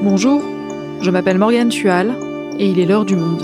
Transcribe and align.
Bonjour, 0.00 0.40
je 1.00 1.10
m'appelle 1.10 1.38
Morgane 1.38 1.70
Tual 1.70 2.14
et 2.56 2.70
il 2.70 2.78
est 2.78 2.86
l'heure 2.86 3.04
du 3.04 3.16
monde. 3.16 3.42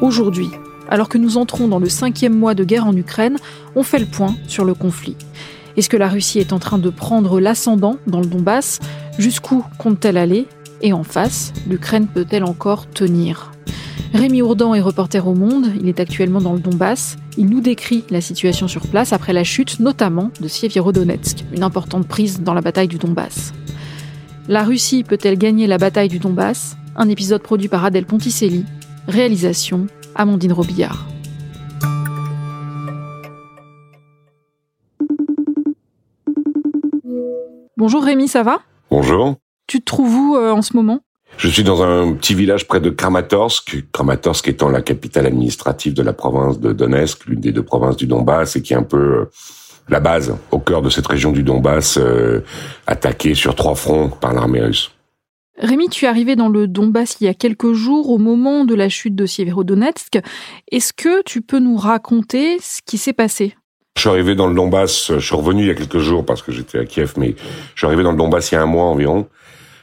Aujourd'hui, 0.00 0.50
alors 0.88 1.08
que 1.08 1.18
nous 1.18 1.36
entrons 1.36 1.68
dans 1.68 1.78
le 1.78 1.88
cinquième 1.88 2.36
mois 2.36 2.54
de 2.54 2.64
guerre 2.64 2.86
en 2.86 2.96
Ukraine, 2.96 3.36
on 3.76 3.84
fait 3.84 4.00
le 4.00 4.06
point 4.06 4.34
sur 4.48 4.64
le 4.64 4.74
conflit. 4.74 5.16
Est-ce 5.76 5.88
que 5.88 5.96
la 5.96 6.08
Russie 6.08 6.40
est 6.40 6.52
en 6.52 6.58
train 6.58 6.78
de 6.78 6.90
prendre 6.90 7.38
l'ascendant 7.38 7.98
dans 8.08 8.20
le 8.20 8.26
Donbass? 8.26 8.80
Jusqu'où 9.18 9.64
compte-t-elle 9.78 10.16
aller? 10.16 10.48
Et 10.82 10.92
en 10.92 11.04
face, 11.04 11.52
l'Ukraine 11.68 12.08
peut-elle 12.08 12.44
encore 12.44 12.90
tenir? 12.90 13.52
Rémi 14.14 14.40
Ourdan 14.40 14.74
est 14.74 14.80
reporter 14.80 15.26
au 15.26 15.34
Monde, 15.34 15.66
il 15.80 15.88
est 15.88 16.00
actuellement 16.00 16.40
dans 16.40 16.54
le 16.54 16.60
Donbass. 16.60 17.16
Il 17.36 17.46
nous 17.46 17.60
décrit 17.60 18.04
la 18.10 18.20
situation 18.20 18.66
sur 18.66 18.86
place 18.86 19.12
après 19.12 19.32
la 19.32 19.44
chute 19.44 19.80
notamment 19.80 20.30
de 20.40 20.48
Sievierodonetsk, 20.48 21.44
une 21.52 21.62
importante 21.62 22.08
prise 22.08 22.40
dans 22.40 22.54
la 22.54 22.62
bataille 22.62 22.88
du 22.88 22.96
Donbass. 22.96 23.52
La 24.48 24.64
Russie 24.64 25.04
peut-elle 25.04 25.36
gagner 25.36 25.66
la 25.66 25.76
bataille 25.76 26.08
du 26.08 26.18
Donbass? 26.18 26.76
Un 26.96 27.08
épisode 27.10 27.42
produit 27.42 27.68
par 27.68 27.84
Adèle 27.84 28.06
Ponticelli. 28.06 28.64
Réalisation 29.06 29.86
Amandine 30.14 30.52
Robillard. 30.52 31.06
Bonjour 37.76 38.02
Rémi, 38.02 38.26
ça 38.26 38.42
va? 38.42 38.60
Bonjour. 38.90 39.36
Tu 39.66 39.80
te 39.80 39.84
trouves 39.84 40.14
où 40.14 40.36
euh, 40.36 40.50
en 40.50 40.62
ce 40.62 40.74
moment? 40.74 41.00
Je 41.36 41.48
suis 41.48 41.62
dans 41.62 41.82
un 41.82 42.14
petit 42.14 42.34
village 42.34 42.66
près 42.66 42.80
de 42.80 42.90
Kramatorsk, 42.90 43.84
Kramatorsk 43.92 44.48
étant 44.48 44.70
la 44.70 44.82
capitale 44.82 45.26
administrative 45.26 45.94
de 45.94 46.02
la 46.02 46.12
province 46.12 46.58
de 46.58 46.72
Donetsk, 46.72 47.26
l'une 47.26 47.40
des 47.40 47.52
deux 47.52 47.62
provinces 47.62 47.96
du 47.96 48.06
Donbass, 48.06 48.56
et 48.56 48.62
qui 48.62 48.72
est 48.72 48.76
un 48.76 48.82
peu 48.82 48.96
euh, 48.96 49.30
la 49.88 50.00
base 50.00 50.36
au 50.50 50.58
cœur 50.58 50.82
de 50.82 50.90
cette 50.90 51.06
région 51.06 51.30
du 51.30 51.42
Donbass, 51.42 51.96
euh, 51.98 52.40
attaquée 52.86 53.34
sur 53.34 53.54
trois 53.54 53.76
fronts 53.76 54.08
par 54.08 54.34
l'armée 54.34 54.62
russe. 54.62 54.90
Rémi, 55.60 55.88
tu 55.88 56.04
es 56.04 56.08
arrivé 56.08 56.36
dans 56.36 56.48
le 56.48 56.66
Donbass 56.66 57.16
il 57.20 57.24
y 57.24 57.28
a 57.28 57.34
quelques 57.34 57.72
jours, 57.72 58.10
au 58.10 58.18
moment 58.18 58.64
de 58.64 58.74
la 58.74 58.88
chute 58.88 59.14
de 59.14 59.26
Sieverodonetsk. 59.26 60.18
Est-ce 60.70 60.92
que 60.92 61.22
tu 61.22 61.40
peux 61.40 61.58
nous 61.58 61.76
raconter 61.76 62.58
ce 62.60 62.80
qui 62.84 62.98
s'est 62.98 63.12
passé? 63.12 63.54
Je 63.96 64.02
suis 64.02 64.10
arrivé 64.10 64.36
dans 64.36 64.46
le 64.46 64.54
Donbass, 64.54 65.12
je 65.14 65.18
suis 65.18 65.34
revenu 65.34 65.62
il 65.62 65.66
y 65.66 65.70
a 65.70 65.74
quelques 65.74 65.98
jours 65.98 66.24
parce 66.24 66.42
que 66.42 66.52
j'étais 66.52 66.78
à 66.78 66.84
Kiev, 66.84 67.14
mais 67.16 67.34
je 67.74 67.80
suis 67.80 67.86
arrivé 67.86 68.04
dans 68.04 68.12
le 68.12 68.16
Donbass 68.16 68.52
il 68.52 68.54
y 68.54 68.58
a 68.58 68.62
un 68.62 68.66
mois 68.66 68.84
environ. 68.84 69.28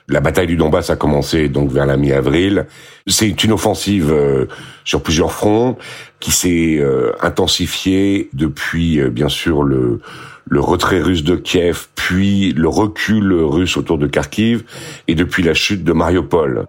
La 0.07 0.19
bataille 0.19 0.45
du 0.45 0.55
Donbass 0.55 0.91
a 0.91 0.95
commencé 0.95 1.49
donc 1.49 1.71
vers 1.71 1.87
la 1.87 1.97
mi-avril. 1.97 2.67
C'est 3.07 3.43
une 3.43 3.51
offensive 3.51 4.11
euh, 4.11 4.45
sur 4.83 5.01
plusieurs 5.01 5.31
fronts 5.31 5.77
qui 6.19 6.31
s'est 6.31 6.77
euh, 6.79 7.13
intensifiée 7.21 8.29
depuis 8.33 8.99
euh, 8.99 9.09
bien 9.09 9.29
sûr 9.29 9.63
le 9.63 10.01
le 10.47 10.59
retrait 10.59 11.01
russe 11.01 11.23
de 11.23 11.35
Kiev, 11.35 11.87
puis 11.95 12.53
le 12.53 12.69
recul 12.69 13.33
russe 13.33 13.77
autour 13.77 13.97
de 13.97 14.05
Kharkiv 14.05 14.63
et 15.07 15.15
depuis 15.15 15.41
la 15.41 15.55
chute 15.55 15.83
de 15.83 15.91
Mariupol. 15.91 16.67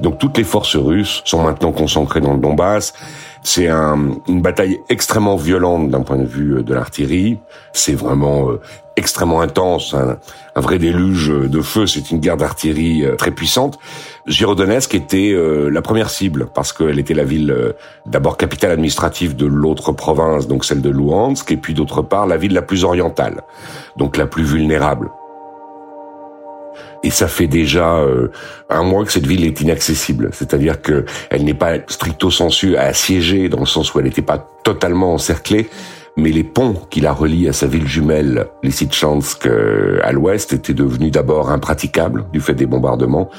Donc 0.00 0.18
toutes 0.18 0.38
les 0.38 0.44
forces 0.44 0.76
russes 0.76 1.22
sont 1.26 1.42
maintenant 1.42 1.72
concentrées 1.72 2.20
dans 2.20 2.32
le 2.32 2.40
Donbass. 2.40 2.94
C'est 3.42 3.68
un, 3.68 3.98
une 4.28 4.40
bataille 4.40 4.80
extrêmement 4.88 5.36
violente 5.36 5.90
d'un 5.90 6.02
point 6.02 6.16
de 6.16 6.26
vue 6.26 6.62
de 6.62 6.74
l'artillerie. 6.74 7.38
C'est 7.72 7.94
vraiment 7.94 8.50
extrêmement 8.96 9.40
intense, 9.40 9.94
un, 9.94 10.18
vrai 10.60 10.78
déluge 10.78 11.28
de 11.28 11.60
feu. 11.60 11.86
C'est 11.86 12.10
une 12.10 12.20
guerre 12.20 12.36
d'artillerie 12.36 13.04
euh, 13.04 13.16
très 13.16 13.30
puissante. 13.30 13.78
Girodonetsk 14.26 14.94
était 14.94 15.32
euh, 15.32 15.70
la 15.70 15.82
première 15.82 16.10
cible 16.10 16.48
parce 16.54 16.72
qu'elle 16.72 16.98
était 16.98 17.14
la 17.14 17.24
ville 17.24 17.50
euh, 17.50 17.72
d'abord 18.06 18.36
capitale 18.36 18.70
administrative 18.70 19.34
de 19.34 19.46
l'autre 19.46 19.92
province, 19.92 20.46
donc 20.46 20.64
celle 20.64 20.82
de 20.82 20.90
Luhansk, 20.90 21.50
et 21.52 21.56
puis 21.56 21.74
d'autre 21.74 22.02
part 22.02 22.26
la 22.26 22.36
ville 22.36 22.52
la 22.52 22.62
plus 22.62 22.84
orientale, 22.84 23.42
donc 23.96 24.16
la 24.16 24.26
plus 24.26 24.44
vulnérable. 24.44 25.10
Et 27.04 27.10
ça 27.10 27.26
fait 27.26 27.48
déjà 27.48 27.98
un 28.70 28.82
mois 28.84 29.04
que 29.04 29.12
cette 29.12 29.26
ville 29.26 29.44
est 29.44 29.60
inaccessible, 29.60 30.30
c'est-à-dire 30.32 30.80
que 30.80 31.04
elle 31.30 31.44
n'est 31.44 31.52
pas 31.52 31.74
stricto 31.88 32.30
sensu 32.30 32.76
assiégée 32.76 33.48
dans 33.48 33.60
le 33.60 33.66
sens 33.66 33.92
où 33.92 33.98
elle 33.98 34.04
n'était 34.04 34.22
pas 34.22 34.38
totalement 34.62 35.14
encerclée, 35.14 35.68
mais 36.16 36.30
les 36.30 36.44
ponts 36.44 36.74
qui 36.90 37.00
la 37.00 37.12
relient 37.12 37.48
à 37.48 37.52
sa 37.52 37.66
ville 37.66 37.86
jumelle, 37.86 38.46
Lysychansk, 38.62 39.46
euh, 39.46 39.98
à 40.02 40.12
l'ouest, 40.12 40.52
étaient 40.52 40.74
devenus 40.74 41.10
d'abord 41.10 41.50
impraticables 41.50 42.26
du 42.32 42.40
fait 42.40 42.54
des 42.54 42.66
bombardements, 42.66 43.30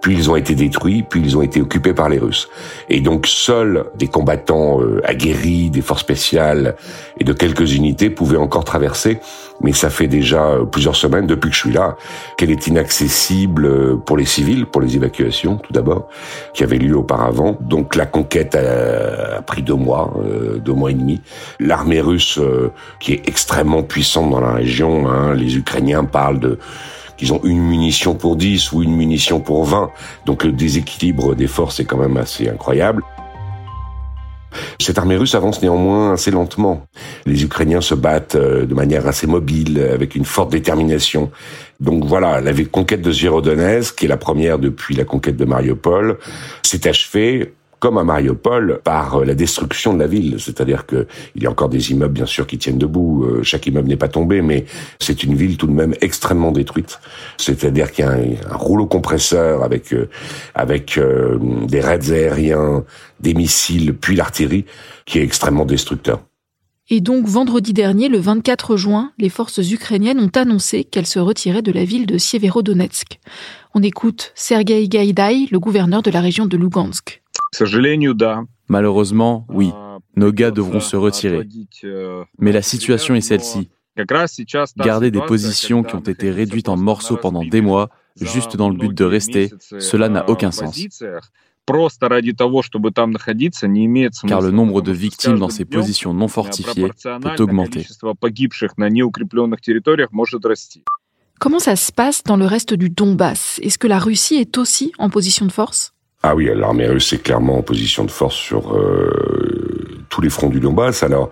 puis 0.00 0.14
ils 0.14 0.30
ont 0.30 0.36
été 0.36 0.54
détruits, 0.54 1.02
puis 1.02 1.20
ils 1.20 1.36
ont 1.36 1.42
été 1.42 1.60
occupés 1.60 1.92
par 1.92 2.08
les 2.08 2.18
Russes. 2.18 2.48
Et 2.88 3.00
donc 3.00 3.26
seuls 3.26 3.86
des 3.96 4.06
combattants 4.06 4.80
euh, 4.80 5.00
aguerris, 5.04 5.70
des 5.70 5.82
forces 5.82 6.02
spéciales 6.02 6.76
et 7.18 7.24
de 7.24 7.32
quelques 7.32 7.74
unités 7.74 8.10
pouvaient 8.10 8.36
encore 8.36 8.64
traverser, 8.64 9.18
mais 9.60 9.72
ça 9.72 9.90
fait 9.90 10.06
déjà 10.06 10.44
euh, 10.44 10.64
plusieurs 10.64 10.94
semaines 10.94 11.26
depuis 11.26 11.50
que 11.50 11.56
je 11.56 11.60
suis 11.60 11.72
là 11.72 11.96
qu'elle 12.36 12.50
est 12.50 12.66
inaccessible 12.68 13.66
euh, 13.66 13.96
pour 13.96 14.16
les 14.16 14.24
civils, 14.24 14.66
pour 14.66 14.80
les 14.80 14.94
évacuations 14.94 15.56
tout 15.56 15.72
d'abord, 15.72 16.08
qui 16.54 16.62
avaient 16.62 16.78
lieu 16.78 16.96
auparavant. 16.96 17.56
Donc 17.60 17.96
la 17.96 18.06
conquête 18.06 18.54
a, 18.54 19.42
pris 19.42 19.62
deux 19.62 19.74
mois, 19.74 20.14
deux 20.58 20.72
mois 20.72 20.90
et 20.90 20.94
demi. 20.94 21.20
L'armée 21.58 22.00
russe, 22.00 22.38
qui 23.00 23.14
est 23.14 23.28
extrêmement 23.28 23.82
puissante 23.82 24.30
dans 24.30 24.40
la 24.40 24.52
région, 24.52 25.08
hein, 25.08 25.34
les 25.34 25.56
Ukrainiens 25.56 26.04
parlent 26.04 26.40
de 26.40 26.58
qu'ils 27.18 27.32
ont 27.32 27.40
une 27.44 27.60
munition 27.60 28.14
pour 28.14 28.36
10 28.36 28.72
ou 28.72 28.82
une 28.82 28.94
munition 28.94 29.40
pour 29.40 29.64
20. 29.64 29.90
Donc 30.24 30.44
le 30.44 30.52
déséquilibre 30.52 31.34
des 31.34 31.46
forces 31.48 31.80
est 31.80 31.84
quand 31.84 31.98
même 31.98 32.16
assez 32.16 32.48
incroyable. 32.48 33.02
Cette 34.80 34.98
armée 34.98 35.16
russe 35.16 35.34
avance 35.34 35.60
néanmoins 35.60 36.14
assez 36.14 36.30
lentement. 36.30 36.86
Les 37.26 37.44
Ukrainiens 37.44 37.80
se 37.80 37.94
battent 37.94 38.36
euh, 38.36 38.64
de 38.64 38.74
manière 38.74 39.06
assez 39.06 39.26
mobile, 39.26 39.78
avec 39.80 40.14
une 40.14 40.24
forte 40.24 40.50
détermination. 40.50 41.30
Donc 41.80 42.04
voilà, 42.04 42.40
la 42.40 42.52
conquête 42.64 43.02
de 43.02 43.12
Zvirodonetsk, 43.12 43.96
qui 43.96 44.04
est 44.06 44.08
la 44.08 44.16
première 44.16 44.58
depuis 44.58 44.94
la 44.94 45.04
conquête 45.04 45.36
de 45.36 45.44
Mariupol, 45.44 46.18
s'est 46.62 46.88
achevée 46.88 47.52
comme 47.78 47.98
à 47.98 48.04
Mariupol, 48.04 48.80
par 48.82 49.16
euh, 49.16 49.24
la 49.24 49.34
destruction 49.34 49.94
de 49.94 50.00
la 50.00 50.06
ville. 50.06 50.36
C'est-à-dire 50.38 50.86
que 50.86 51.06
il 51.34 51.42
y 51.42 51.46
a 51.46 51.50
encore 51.50 51.68
des 51.68 51.90
immeubles, 51.90 52.14
bien 52.14 52.26
sûr, 52.26 52.46
qui 52.46 52.58
tiennent 52.58 52.78
debout. 52.78 53.24
Euh, 53.24 53.42
chaque 53.42 53.66
immeuble 53.66 53.88
n'est 53.88 53.96
pas 53.96 54.08
tombé, 54.08 54.42
mais 54.42 54.64
c'est 54.98 55.22
une 55.22 55.34
ville 55.34 55.56
tout 55.56 55.66
de 55.66 55.72
même 55.72 55.94
extrêmement 56.00 56.52
détruite. 56.52 56.98
C'est-à-dire 57.36 57.92
qu'il 57.92 58.04
y 58.04 58.08
a 58.08 58.12
un, 58.12 58.56
rouleau 58.56 58.86
compresseur 58.86 59.62
avec 59.62 59.92
euh, 59.92 60.08
avec 60.54 60.98
des 61.68 61.80
raids 61.80 62.10
aériens, 62.10 62.84
des 63.20 63.34
missiles, 63.34 63.94
puis 63.94 64.16
l'artillerie, 64.16 64.64
qui 65.06 65.18
est 65.18 65.22
extrêmement 65.22 65.64
destructeur. 65.64 66.20
Et 66.90 67.00
donc 67.00 67.26
vendredi 67.26 67.74
dernier, 67.74 68.08
le 68.08 68.18
24 68.18 68.78
juin, 68.78 69.12
les 69.18 69.28
forces 69.28 69.58
ukrainiennes 69.58 70.20
ont 70.20 70.30
annoncé 70.34 70.84
qu'elles 70.84 71.06
se 71.06 71.18
retiraient 71.18 71.62
de 71.62 71.72
la 71.72 71.84
ville 71.84 72.06
de 72.06 72.16
Sieverodonetsk. 72.16 73.18
On 73.74 73.82
écoute 73.82 74.32
Sergei 74.34 74.88
Gaïdaï, 74.88 75.48
le 75.50 75.60
gouverneur 75.60 76.00
de 76.00 76.10
la 76.10 76.22
région 76.22 76.46
de 76.46 76.56
Lugansk. 76.56 77.22
Malheureusement, 78.68 79.46
oui, 79.48 79.72
nos 80.16 80.32
gars 80.32 80.50
devront 80.50 80.80
se 80.80 80.96
retirer. 80.96 81.48
Mais 82.38 82.52
la 82.52 82.62
situation 82.62 83.14
est 83.14 83.20
celle-ci. 83.20 83.70
Garder 84.76 85.10
des 85.10 85.20
positions 85.22 85.82
qui 85.82 85.94
ont 85.94 86.00
été 86.00 86.30
réduites 86.30 86.68
en 86.68 86.76
morceaux 86.76 87.16
pendant 87.16 87.44
des 87.44 87.60
mois, 87.60 87.90
juste 88.20 88.56
dans 88.56 88.68
le 88.68 88.76
but 88.76 88.94
de 88.96 89.04
rester, 89.04 89.50
cela 89.78 90.08
n'a 90.08 90.28
aucun 90.28 90.50
sens. 90.50 90.78
Car 94.26 94.40
le 94.40 94.50
nombre 94.50 94.80
de 94.80 94.92
victimes 94.92 95.38
dans 95.38 95.50
ces 95.50 95.64
positions 95.64 96.14
non 96.14 96.28
fortifiées 96.28 96.90
peut 97.04 97.42
augmenter. 97.42 97.86
Comment 101.40 101.58
ça 101.60 101.76
se 101.76 101.92
passe 101.92 102.24
dans 102.24 102.36
le 102.36 102.46
reste 102.46 102.74
du 102.74 102.90
Donbass? 102.90 103.60
Est-ce 103.62 103.78
que 103.78 103.86
la 103.86 103.98
Russie 103.98 104.36
est 104.36 104.58
aussi 104.58 104.92
en 104.98 105.10
position 105.10 105.46
de 105.46 105.52
force? 105.52 105.94
Ah 106.30 106.34
oui, 106.34 106.50
l'armée 106.54 106.86
russe 106.86 107.14
est 107.14 107.22
clairement 107.22 107.56
en 107.56 107.62
position 107.62 108.04
de 108.04 108.10
force 108.10 108.34
sur 108.34 108.76
euh, 108.76 110.04
tous 110.10 110.20
les 110.20 110.28
fronts 110.28 110.50
du 110.50 110.60
Donbass. 110.60 111.02
Alors, 111.02 111.30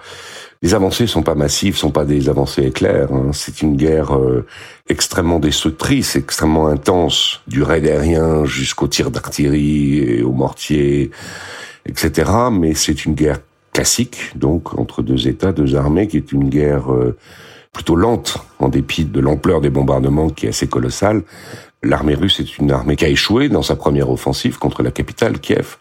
les 0.62 0.72
avancées 0.72 1.06
sont 1.06 1.22
pas 1.22 1.34
massives, 1.34 1.76
sont 1.76 1.90
pas 1.90 2.06
des 2.06 2.30
avancées 2.30 2.62
éclairs. 2.62 3.12
Hein. 3.12 3.28
C'est 3.34 3.60
une 3.60 3.76
guerre 3.76 4.16
euh, 4.16 4.46
extrêmement 4.88 5.38
destructrice, 5.38 6.16
extrêmement 6.16 6.68
intense, 6.68 7.42
du 7.46 7.62
raid 7.62 7.86
aérien 7.86 8.46
jusqu'au 8.46 8.88
tir 8.88 9.10
d'artillerie 9.10 9.98
et 9.98 10.22
au 10.22 10.32
mortier, 10.32 11.10
etc. 11.84 12.30
Mais 12.50 12.72
c'est 12.72 13.04
une 13.04 13.12
guerre 13.12 13.40
classique, 13.74 14.32
donc 14.34 14.78
entre 14.78 15.02
deux 15.02 15.28
États, 15.28 15.52
deux 15.52 15.76
armées, 15.76 16.08
qui 16.08 16.16
est 16.16 16.32
une 16.32 16.48
guerre 16.48 16.90
euh, 16.90 17.18
plutôt 17.74 17.96
lente, 17.96 18.38
en 18.60 18.70
dépit 18.70 19.04
de 19.04 19.20
l'ampleur 19.20 19.60
des 19.60 19.68
bombardements 19.68 20.30
qui 20.30 20.46
est 20.46 20.48
assez 20.48 20.68
colossale. 20.68 21.22
L'armée 21.86 22.14
russe 22.14 22.40
est 22.40 22.58
une 22.58 22.72
armée 22.72 22.96
qui 22.96 23.04
a 23.04 23.08
échoué 23.08 23.48
dans 23.48 23.62
sa 23.62 23.76
première 23.76 24.10
offensive 24.10 24.58
contre 24.58 24.82
la 24.82 24.90
capitale, 24.90 25.38
Kiev, 25.38 25.76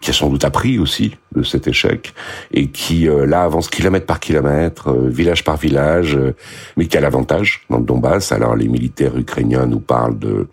qui 0.00 0.10
a 0.10 0.12
sans 0.12 0.30
doute 0.30 0.44
appris 0.44 0.78
aussi 0.78 1.16
de 1.34 1.42
cet 1.42 1.68
échec, 1.68 2.14
et 2.52 2.68
qui, 2.68 3.08
euh, 3.08 3.26
là, 3.26 3.42
avance 3.42 3.68
kilomètre 3.68 4.06
par 4.06 4.20
kilomètre, 4.20 4.90
euh, 4.90 5.08
village 5.08 5.44
par 5.44 5.56
village, 5.56 6.16
euh, 6.16 6.34
mais 6.76 6.86
qui 6.86 6.96
a 6.96 7.00
l'avantage 7.00 7.62
dans 7.68 7.78
le 7.78 7.84
Donbass. 7.84 8.32
Alors 8.32 8.56
les 8.56 8.68
militaires 8.68 9.16
ukrainiens 9.16 9.66
nous 9.66 9.80
parlent 9.80 10.18
de 10.18 10.48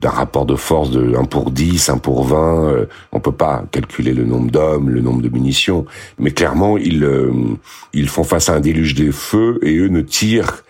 d'un 0.00 0.08
rapport 0.08 0.46
de 0.46 0.56
force 0.56 0.90
de 0.90 1.14
1 1.14 1.24
pour 1.24 1.50
10, 1.50 1.90
1 1.90 1.98
pour 1.98 2.24
20. 2.24 2.64
Euh, 2.70 2.86
on 3.12 3.20
peut 3.20 3.32
pas 3.32 3.64
calculer 3.70 4.14
le 4.14 4.24
nombre 4.24 4.50
d'hommes, 4.50 4.88
le 4.88 5.02
nombre 5.02 5.20
de 5.20 5.28
munitions, 5.28 5.84
mais 6.18 6.30
clairement 6.30 6.78
ils 6.78 7.06
ils 7.92 8.08
font 8.08 8.24
face 8.24 8.48
à 8.48 8.54
un 8.54 8.60
déluge 8.60 8.94
de 8.94 9.10
feu 9.10 9.58
et 9.62 9.76
eux 9.76 9.88
ne 9.88 10.00
tirent 10.00 10.64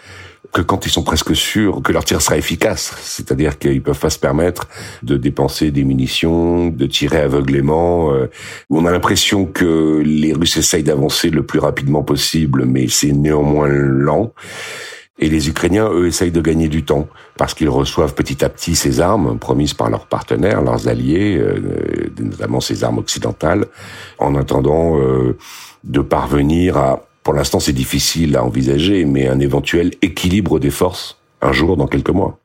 que 0.53 0.61
quand 0.63 0.87
ils 0.87 0.91
sont 0.91 1.03
presque 1.03 1.35
sûrs 1.37 1.81
que 1.83 1.93
leur 1.93 2.05
tir 2.05 2.21
sera 2.21 2.37
efficace. 2.37 2.95
C'est-à-dire 3.03 3.59
qu'ils 3.59 3.83
peuvent 3.83 3.99
pas 3.99 4.11
se 4.11 4.19
permettre 4.19 4.69
de 5.03 5.17
dépenser 5.17 5.71
des 5.71 5.85
munitions, 5.85 6.69
de 6.69 6.87
tirer 6.87 7.21
aveuglément. 7.21 8.13
Euh. 8.13 8.31
On 8.69 8.85
a 8.87 8.91
l'impression 8.91 9.47
que 9.47 10.03
les 10.05 10.33
Russes 10.33 10.57
essayent 10.57 10.83
d'avancer 10.83 11.31
le 11.31 11.45
plus 11.45 11.59
rapidement 11.59 12.03
possible, 12.03 12.65
mais 12.67 12.89
c'est 12.89 13.13
néanmoins 13.13 13.69
lent. 13.69 14.33
Et 15.23 15.29
les 15.29 15.51
Ukrainiens, 15.51 15.91
eux, 15.93 16.07
essayent 16.07 16.31
de 16.31 16.41
gagner 16.41 16.69
du 16.69 16.83
temps 16.83 17.07
parce 17.37 17.53
qu'ils 17.53 17.69
reçoivent 17.69 18.15
petit 18.15 18.43
à 18.43 18.49
petit 18.49 18.75
ces 18.75 19.01
armes 19.01 19.39
promises 19.39 19.75
par 19.75 19.91
leurs 19.91 20.07
partenaires, 20.07 20.63
leurs 20.63 20.89
alliés, 20.89 21.37
euh, 21.39 22.09
notamment 22.19 22.61
ces 22.61 22.85
armes 22.85 22.99
occidentales, 22.99 23.67
en 24.19 24.35
attendant 24.35 24.99
euh, 24.99 25.37
de 25.85 26.01
parvenir 26.01 26.79
à, 26.79 27.10
pour 27.31 27.37
l'instant 27.37 27.61
c'est 27.61 27.73
difficile 27.73 28.35
à 28.37 28.43
envisager, 28.43 29.05
mais 29.05 29.29
un 29.29 29.39
éventuel 29.39 29.93
équilibre 30.03 30.59
des 30.59 30.73
forces 30.73 31.17
un 31.41 31.53
jour 31.53 31.77
dans 31.77 31.87
quelques 31.87 32.11
mois. 32.11 32.41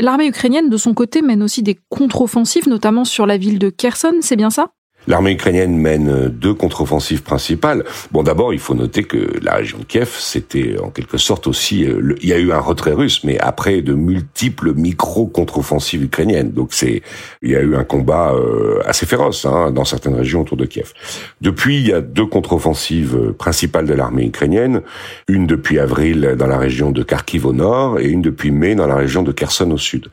L'armée 0.00 0.26
ukrainienne, 0.26 0.68
de 0.68 0.76
son 0.76 0.94
côté, 0.94 1.22
mène 1.22 1.44
aussi 1.44 1.62
des 1.62 1.78
contre-offensives, 1.90 2.68
notamment 2.68 3.04
sur 3.04 3.24
la 3.24 3.36
ville 3.36 3.60
de 3.60 3.70
Kherson, 3.70 4.14
c'est 4.20 4.34
bien 4.34 4.50
ça? 4.50 4.72
L'armée 5.06 5.32
ukrainienne 5.32 5.76
mène 5.76 6.28
deux 6.28 6.54
contre-offensives 6.54 7.22
principales. 7.22 7.84
Bon, 8.12 8.22
d'abord, 8.22 8.52
il 8.52 8.60
faut 8.60 8.74
noter 8.74 9.04
que 9.04 9.32
la 9.42 9.54
région 9.54 9.78
de 9.78 9.84
Kiev, 9.84 10.14
c'était 10.18 10.76
en 10.78 10.90
quelque 10.90 11.18
sorte 11.18 11.46
aussi, 11.46 11.84
euh, 11.84 12.14
il 12.20 12.28
y 12.28 12.32
a 12.32 12.38
eu 12.38 12.52
un 12.52 12.60
retrait 12.60 12.92
russe, 12.92 13.24
mais 13.24 13.38
après 13.38 13.80
de 13.82 13.94
multiples 13.94 14.74
micro-contre-offensives 14.74 16.02
ukrainiennes. 16.02 16.52
Donc 16.52 16.68
c'est, 16.72 17.02
il 17.42 17.50
y 17.50 17.56
a 17.56 17.60
eu 17.60 17.76
un 17.76 17.84
combat 17.84 18.34
euh, 18.34 18.80
assez 18.84 19.06
féroce 19.06 19.46
hein, 19.46 19.70
dans 19.70 19.84
certaines 19.84 20.14
régions 20.14 20.42
autour 20.42 20.56
de 20.56 20.66
Kiev. 20.66 20.92
Depuis, 21.40 21.78
il 21.78 21.88
y 21.88 21.92
a 21.92 22.00
deux 22.00 22.26
contre-offensives 22.26 23.32
principales 23.38 23.86
de 23.86 23.94
l'armée 23.94 24.26
ukrainienne, 24.26 24.82
une 25.28 25.46
depuis 25.46 25.78
avril 25.78 26.34
dans 26.38 26.46
la 26.46 26.58
région 26.58 26.90
de 26.90 27.02
Kharkiv 27.02 27.46
au 27.46 27.52
nord 27.52 27.98
et 27.98 28.08
une 28.08 28.22
depuis 28.22 28.50
mai 28.50 28.74
dans 28.74 28.86
la 28.86 28.96
région 28.96 29.22
de 29.22 29.32
Kherson 29.32 29.70
au 29.70 29.78
sud. 29.78 30.08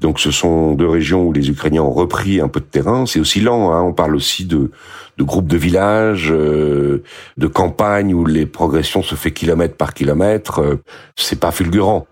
Donc 0.00 0.18
ce 0.18 0.30
sont 0.30 0.72
deux 0.74 0.88
régions 0.88 1.24
où 1.24 1.32
les 1.32 1.48
Ukrainiens 1.50 1.82
ont 1.82 1.92
repris 1.92 2.40
un 2.40 2.48
peu 2.48 2.60
de 2.60 2.64
terrain. 2.64 3.06
C'est 3.06 3.20
aussi 3.20 3.40
lent, 3.40 3.72
hein, 3.72 3.82
on 3.82 3.92
parle 3.92 4.16
de, 4.46 4.70
de 5.18 5.24
groupes 5.24 5.46
de 5.46 5.56
villages, 5.56 6.30
euh, 6.30 7.02
de 7.36 7.46
campagnes 7.46 8.14
où 8.14 8.24
les 8.24 8.46
progressions 8.46 9.02
se 9.02 9.14
fait 9.14 9.32
kilomètre 9.32 9.76
par 9.76 9.94
kilomètre. 9.94 10.60
Euh, 10.60 10.82
c'est 11.16 11.40
pas 11.40 11.52
fulgurant. 11.52 12.06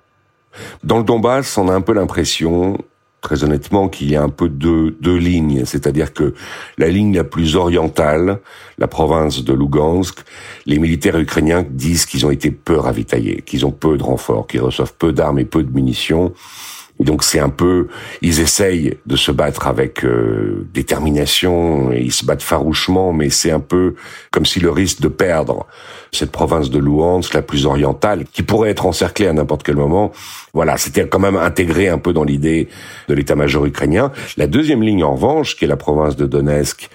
Dans 0.85 0.99
le 0.99 1.05
Donbass, 1.05 1.57
on 1.59 1.69
a 1.69 1.73
un 1.73 1.81
peu 1.81 1.95
l'impression, 1.95 2.79
très 3.23 3.43
honnêtement, 3.43 3.89
qu'il 3.89 4.11
y 4.11 4.17
a 4.17 4.23
un 4.23 4.29
peu 4.29 4.49
deux, 4.49 4.97
deux 5.01 5.17
lignes. 5.17 5.65
C'est-à-dire 5.65 6.13
que 6.13 6.35
la 6.77 6.89
ligne 6.89 7.17
la 7.17 7.25
plus 7.25 7.57
orientale, 7.57 8.41
la 8.79 8.89
province 8.89 9.43
de 9.43 9.55
Lugansk, 9.55 10.21
les 10.67 10.79
militaires 10.79 11.19
ukrainiens 11.19 11.65
disent 11.69 12.05
qu'ils 12.05 12.27
ont 12.27 12.31
été 12.31 12.51
peu 12.51 12.77
ravitaillés, 12.77 13.43
qu'ils 13.43 13.65
ont 13.65 13.71
peu 13.71 13.97
de 13.97 14.03
renforts, 14.03 14.47
qu'ils 14.47 14.61
reçoivent 14.61 14.95
peu 14.99 15.13
d'armes 15.13 15.39
et 15.39 15.45
peu 15.45 15.63
de 15.63 15.73
munitions 15.73 16.35
donc 17.05 17.23
c'est 17.23 17.41
un 17.41 17.49
peu, 17.49 17.89
ils 18.21 18.41
essayent 18.41 18.99
de 19.07 19.17
se 19.17 19.33
battre 19.33 19.67
avec 19.67 20.05
euh, 20.05 20.67
détermination 20.73 21.93
et 21.93 22.01
ils 22.01 22.13
se 22.13 22.25
battent 22.25 22.43
farouchement, 22.43 23.13
mais 23.13 23.31
c'est 23.31 23.51
un 23.51 23.61
peu 23.61 23.95
comme 24.31 24.47
si 24.47 24.61
le 24.61 24.71
risque 24.71 25.01
de 25.01 25.09
perdre 25.09 25.67
cette 26.13 26.31
province 26.31 26.69
de 26.69 26.79
Luhansk, 26.79 27.33
la 27.33 27.41
plus 27.41 27.65
orientale, 27.65 28.25
qui 28.31 28.43
pourrait 28.43 28.71
être 28.71 28.85
encerclée 28.85 29.27
à 29.27 29.33
n'importe 29.33 29.63
quel 29.63 29.77
moment, 29.77 30.13
voilà, 30.53 30.77
c'était 30.77 31.09
quand 31.09 31.19
même 31.19 31.37
intégré 31.37 31.89
un 31.89 31.97
peu 31.97 32.13
dans 32.13 32.25
l'idée 32.25 32.69
de 33.09 33.15
l'état-major 33.15 33.65
ukrainien. 33.65 34.13
La 34.37 34.47
deuxième 34.47 34.83
ligne, 34.83 35.03
en 35.03 35.15
revanche, 35.15 35.57
qui 35.57 35.65
est 35.65 35.69
la 35.69 35.77
province 35.77 36.15
de 36.17 36.27
Donetsk, 36.27 36.91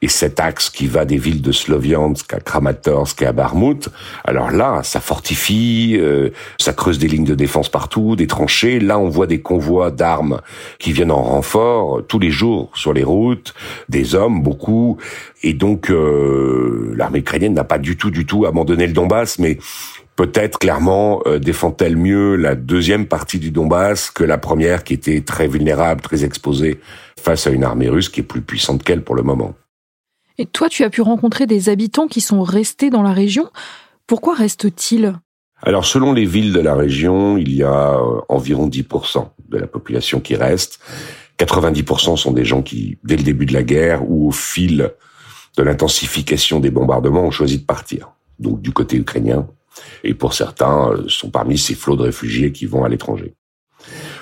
et 0.00 0.08
cet 0.08 0.40
axe 0.40 0.70
qui 0.70 0.86
va 0.86 1.04
des 1.04 1.18
villes 1.18 1.42
de 1.42 1.52
Sloviansk 1.52 2.32
à 2.32 2.40
Kramatorsk 2.40 3.22
et 3.22 3.26
à 3.26 3.32
Barmout, 3.32 3.90
alors 4.24 4.50
là, 4.50 4.80
ça 4.82 5.00
fortifie, 5.00 5.96
euh, 5.98 6.30
ça 6.58 6.72
creuse 6.72 6.98
des 6.98 7.06
lignes 7.06 7.24
de 7.24 7.34
défense 7.34 7.68
partout, 7.68 8.16
des 8.16 8.26
tranchées. 8.26 8.80
Là, 8.80 8.98
on 8.98 9.08
voit 9.08 9.26
des 9.26 9.40
convois 9.52 9.90
d'armes 9.90 10.40
qui 10.78 10.92
viennent 10.92 11.10
en 11.10 11.22
renfort 11.22 12.00
tous 12.08 12.18
les 12.18 12.30
jours 12.30 12.70
sur 12.74 12.94
les 12.94 13.04
routes, 13.04 13.52
des 13.90 14.14
hommes, 14.14 14.42
beaucoup. 14.42 14.96
Et 15.42 15.52
donc, 15.52 15.90
euh, 15.90 16.94
l'armée 16.96 17.18
ukrainienne 17.18 17.52
n'a 17.52 17.64
pas 17.64 17.76
du 17.76 17.98
tout, 17.98 18.10
du 18.10 18.24
tout 18.24 18.46
abandonné 18.46 18.86
le 18.86 18.94
Donbass, 18.94 19.38
mais 19.38 19.58
peut-être 20.16 20.58
clairement 20.58 21.20
euh, 21.26 21.38
défend-elle 21.38 21.98
mieux 21.98 22.36
la 22.36 22.54
deuxième 22.54 23.06
partie 23.06 23.38
du 23.38 23.50
Donbass 23.50 24.10
que 24.10 24.24
la 24.24 24.38
première 24.38 24.84
qui 24.84 24.94
était 24.94 25.20
très 25.20 25.48
vulnérable, 25.48 26.00
très 26.00 26.24
exposée 26.24 26.80
face 27.20 27.46
à 27.46 27.50
une 27.50 27.64
armée 27.64 27.90
russe 27.90 28.08
qui 28.08 28.20
est 28.20 28.24
plus 28.24 28.40
puissante 28.40 28.82
qu'elle 28.82 29.04
pour 29.04 29.16
le 29.16 29.22
moment. 29.22 29.54
Et 30.38 30.46
toi, 30.46 30.70
tu 30.70 30.82
as 30.82 30.88
pu 30.88 31.02
rencontrer 31.02 31.46
des 31.46 31.68
habitants 31.68 32.08
qui 32.08 32.22
sont 32.22 32.42
restés 32.42 32.88
dans 32.88 33.02
la 33.02 33.12
région. 33.12 33.50
Pourquoi 34.06 34.34
restent-ils 34.34 35.12
alors 35.62 35.86
selon 35.86 36.12
les 36.12 36.26
villes 36.26 36.52
de 36.52 36.60
la 36.60 36.74
région, 36.74 37.36
il 37.38 37.54
y 37.54 37.62
a 37.62 37.94
euh, 37.94 38.20
environ 38.28 38.68
10% 38.68 39.28
de 39.48 39.58
la 39.58 39.66
population 39.66 40.20
qui 40.20 40.34
reste. 40.34 40.80
90% 41.38 42.16
sont 42.16 42.32
des 42.32 42.44
gens 42.44 42.62
qui, 42.62 42.98
dès 43.04 43.16
le 43.16 43.22
début 43.22 43.46
de 43.46 43.52
la 43.52 43.62
guerre 43.62 44.08
ou 44.08 44.28
au 44.28 44.32
fil 44.32 44.92
de 45.56 45.62
l'intensification 45.62 46.60
des 46.60 46.70
bombardements, 46.70 47.24
ont 47.24 47.30
choisi 47.30 47.58
de 47.58 47.64
partir. 47.64 48.12
Donc 48.38 48.60
du 48.60 48.72
côté 48.72 48.96
ukrainien, 48.96 49.46
et 50.02 50.14
pour 50.14 50.34
certains 50.34 50.90
euh, 50.90 51.04
sont 51.08 51.30
parmi 51.30 51.56
ces 51.56 51.74
flots 51.74 51.96
de 51.96 52.02
réfugiés 52.02 52.52
qui 52.52 52.66
vont 52.66 52.84
à 52.84 52.88
l'étranger. 52.88 53.34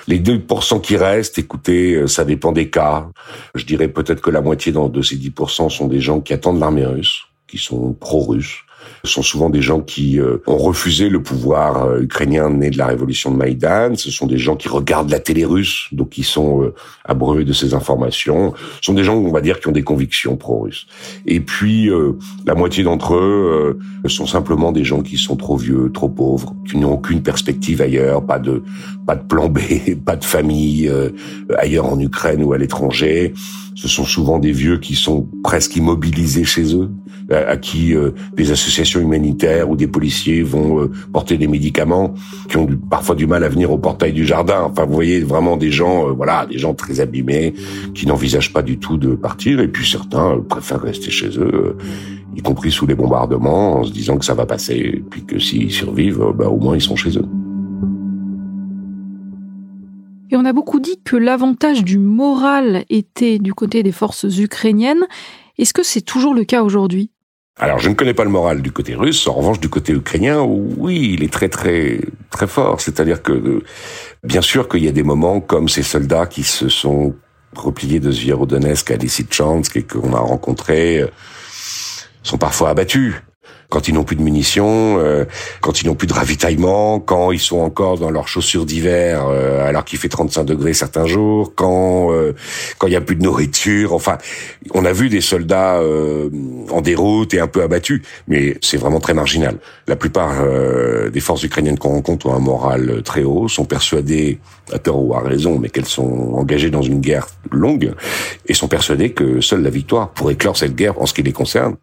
Les 0.07 0.19
2% 0.19 0.81
qui 0.81 0.97
restent, 0.97 1.39
écoutez, 1.39 1.95
euh, 1.95 2.07
ça 2.07 2.23
dépend 2.23 2.51
des 2.51 2.69
cas. 2.69 3.09
Je 3.55 3.65
dirais 3.65 3.87
peut-être 3.87 4.21
que 4.21 4.31
la 4.31 4.41
moitié 4.41 4.71
de 4.71 5.01
ces 5.01 5.17
10% 5.17 5.69
sont 5.69 5.87
des 5.87 6.01
gens 6.01 6.21
qui 6.21 6.33
attendent 6.33 6.59
l'armée 6.59 6.85
russe, 6.85 7.23
qui 7.47 7.57
sont 7.57 7.93
pro-russes, 7.93 8.63
ce 9.03 9.11
sont 9.11 9.21
souvent 9.21 9.49
des 9.49 9.61
gens 9.61 9.81
qui 9.81 10.19
euh, 10.19 10.37
ont 10.45 10.57
refusé 10.57 11.09
le 11.09 11.23
pouvoir 11.23 11.85
euh, 11.85 12.01
ukrainien 12.01 12.49
né 12.49 12.69
de 12.69 12.77
la 12.77 12.85
révolution 12.87 13.31
de 13.31 13.37
Maïdan. 13.37 13.95
Ce 13.95 14.11
sont 14.11 14.27
des 14.27 14.37
gens 14.37 14.55
qui 14.55 14.69
regardent 14.69 15.09
la 15.09 15.19
télé 15.19 15.43
russe, 15.43 15.87
donc 15.91 16.09
qui 16.09 16.23
sont 16.23 16.63
euh, 16.63 16.73
abreuvés 17.05 17.43
de 17.43 17.53
ces 17.53 17.73
informations. 17.73 18.53
Ce 18.75 18.85
sont 18.85 18.93
des 18.93 19.03
gens, 19.03 19.15
on 19.15 19.31
va 19.31 19.41
dire, 19.41 19.59
qui 19.59 19.67
ont 19.67 19.71
des 19.71 19.83
convictions 19.83 20.35
pro-russes. 20.35 20.85
Et 21.25 21.39
puis, 21.39 21.89
la 22.45 22.55
moitié 22.55 22.83
d'entre 22.83 23.15
eux 23.15 23.79
sont 24.07 24.25
simplement 24.25 24.71
des 24.71 24.83
gens 24.83 25.01
qui 25.01 25.17
sont 25.17 25.35
trop 25.35 25.57
vieux, 25.57 25.91
trop 25.93 26.09
pauvres, 26.09 26.55
qui 26.69 26.77
n'ont 26.77 26.93
aucune 26.93 27.21
perspective 27.21 27.81
ailleurs, 27.81 28.25
pas 28.25 28.39
de 28.39 28.63
pas 29.05 29.15
de 29.15 29.23
plan 29.23 29.49
B, 29.49 29.59
pas 30.05 30.15
de 30.15 30.23
famille 30.23 30.91
ailleurs 31.57 31.85
en 31.91 31.99
Ukraine 31.99 32.43
ou 32.43 32.53
à 32.53 32.57
l'étranger. 32.57 33.33
Ce 33.75 33.87
sont 33.87 34.05
souvent 34.05 34.39
des 34.39 34.51
vieux 34.51 34.77
qui 34.77 34.95
sont 34.95 35.27
presque 35.43 35.75
immobilisés 35.75 36.43
chez 36.43 36.75
eux, 36.75 36.89
à, 37.29 37.55
qui 37.55 37.95
euh, 37.95 38.11
des 38.35 38.51
associations 38.51 38.99
humanitaires 38.99 39.69
ou 39.69 39.75
des 39.75 39.87
policiers 39.87 40.43
vont 40.43 40.81
euh, 40.81 40.91
porter 41.13 41.37
des 41.37 41.47
médicaments, 41.47 42.13
qui 42.49 42.57
ont 42.57 42.67
parfois 42.89 43.15
du 43.15 43.27
mal 43.27 43.43
à 43.43 43.49
venir 43.49 43.71
au 43.71 43.77
portail 43.77 44.11
du 44.11 44.25
jardin. 44.25 44.63
Enfin, 44.63 44.85
vous 44.85 44.93
voyez 44.93 45.21
vraiment 45.21 45.55
des 45.55 45.71
gens, 45.71 46.09
euh, 46.09 46.11
voilà, 46.11 46.45
des 46.45 46.57
gens 46.57 46.73
très 46.73 46.99
abîmés, 46.99 47.53
qui 47.95 48.05
n'envisagent 48.05 48.53
pas 48.53 48.61
du 48.61 48.77
tout 48.77 48.97
de 48.97 49.15
partir. 49.15 49.59
Et 49.61 49.67
puis 49.67 49.89
certains 49.89 50.39
préfèrent 50.47 50.81
rester 50.81 51.11
chez 51.11 51.29
eux, 51.37 51.77
y 52.35 52.41
compris 52.41 52.71
sous 52.71 52.85
les 52.85 52.95
bombardements, 52.95 53.79
en 53.79 53.83
se 53.83 53.91
disant 53.91 54.17
que 54.17 54.25
ça 54.25 54.33
va 54.33 54.45
passer, 54.45 54.75
et 54.75 55.03
puis 55.09 55.23
que 55.23 55.39
s'ils 55.39 55.71
survivent, 55.71 56.33
bah, 56.35 56.49
au 56.49 56.57
moins 56.57 56.75
ils 56.75 56.81
sont 56.81 56.95
chez 56.95 57.17
eux. 57.17 57.25
Et 60.31 60.37
on 60.37 60.45
a 60.45 60.53
beaucoup 60.53 60.79
dit 60.79 61.01
que 61.03 61.17
l'avantage 61.17 61.83
du 61.83 61.97
moral 61.97 62.85
était 62.89 63.37
du 63.37 63.53
côté 63.53 63.83
des 63.83 63.91
forces 63.91 64.23
ukrainiennes. 64.23 65.05
Est-ce 65.57 65.73
que 65.73 65.83
c'est 65.83 66.01
toujours 66.01 66.33
le 66.33 66.45
cas 66.45 66.63
aujourd'hui? 66.63 67.11
Alors, 67.59 67.79
je 67.79 67.89
ne 67.89 67.95
connais 67.95 68.13
pas 68.13 68.23
le 68.23 68.29
moral 68.29 68.61
du 68.61 68.71
côté 68.71 68.95
russe. 68.95 69.27
En 69.27 69.33
revanche, 69.33 69.59
du 69.59 69.67
côté 69.67 69.91
ukrainien, 69.91 70.41
oui, 70.41 71.11
il 71.13 71.23
est 71.23 71.31
très, 71.31 71.49
très, 71.49 71.99
très 72.29 72.47
fort. 72.47 72.79
C'est-à-dire 72.79 73.21
que, 73.21 73.61
bien 74.23 74.41
sûr 74.41 74.69
qu'il 74.69 74.83
y 74.85 74.87
a 74.87 74.93
des 74.93 75.03
moments 75.03 75.41
comme 75.41 75.67
ces 75.67 75.83
soldats 75.83 76.25
qui 76.25 76.43
se 76.43 76.69
sont 76.69 77.13
repliés 77.53 77.99
de 77.99 78.09
Zvierodonetsk 78.09 78.89
à 78.91 78.95
Lysychansk 78.95 79.75
et 79.75 79.83
qu'on 79.83 80.13
a 80.13 80.19
rencontrés 80.19 81.01
euh, 81.01 81.07
sont 82.23 82.37
parfois 82.37 82.69
abattus 82.69 83.15
quand 83.71 83.87
ils 83.87 83.93
n'ont 83.93 84.03
plus 84.03 84.17
de 84.17 84.21
munitions, 84.21 84.99
euh, 84.99 85.23
quand 85.61 85.81
ils 85.81 85.87
n'ont 85.87 85.95
plus 85.95 86.05
de 86.05 86.13
ravitaillement, 86.13 86.99
quand 86.99 87.31
ils 87.31 87.39
sont 87.39 87.59
encore 87.59 87.97
dans 87.97 88.11
leurs 88.11 88.27
chaussures 88.27 88.65
d'hiver 88.65 89.25
euh, 89.29 89.65
alors 89.65 89.85
qu'il 89.85 89.97
fait 89.97 90.09
35 90.09 90.43
degrés 90.43 90.73
certains 90.73 91.07
jours, 91.07 91.53
quand 91.55 92.11
euh, 92.11 92.33
quand 92.77 92.87
il 92.87 92.93
y 92.93 92.97
a 92.97 93.01
plus 93.01 93.15
de 93.15 93.23
nourriture. 93.23 93.93
Enfin, 93.93 94.17
on 94.73 94.83
a 94.83 94.91
vu 94.91 95.07
des 95.07 95.21
soldats 95.21 95.81
en 96.69 96.81
déroute 96.81 97.33
et 97.33 97.39
un 97.39 97.47
peu 97.47 97.63
abattus, 97.63 98.01
mais 98.27 98.57
c'est 98.61 98.77
vraiment 98.77 98.99
très 98.99 99.13
marginal. 99.13 99.55
La 99.87 99.95
plupart 99.95 100.43
des 101.11 101.19
forces 101.21 101.43
ukrainiennes 101.43 101.77
qu'on 101.77 101.91
rencontre 101.91 102.25
ont 102.27 102.35
un 102.35 102.39
moral 102.39 103.01
très 103.03 103.23
haut, 103.23 103.47
sont 103.47 103.65
persuadées, 103.65 104.39
à 104.73 104.79
tort 104.79 105.03
ou 105.03 105.15
à 105.15 105.21
raison, 105.21 105.57
mais 105.59 105.69
qu'elles 105.69 105.85
sont 105.85 106.33
engagées 106.33 106.69
dans 106.69 106.81
une 106.81 106.99
guerre 106.99 107.27
longue 107.51 107.93
et 108.47 108.53
sont 108.53 108.67
persuadées 108.67 109.11
que 109.11 109.39
seule 109.39 109.61
la 109.61 109.69
victoire 109.69 110.09
pourrait 110.09 110.35
clore 110.35 110.57
cette 110.57 110.75
guerre 110.75 111.01
en 111.01 111.05
ce 111.05 111.13
qui 111.13 111.23
les 111.23 111.31
concerne 111.31 111.77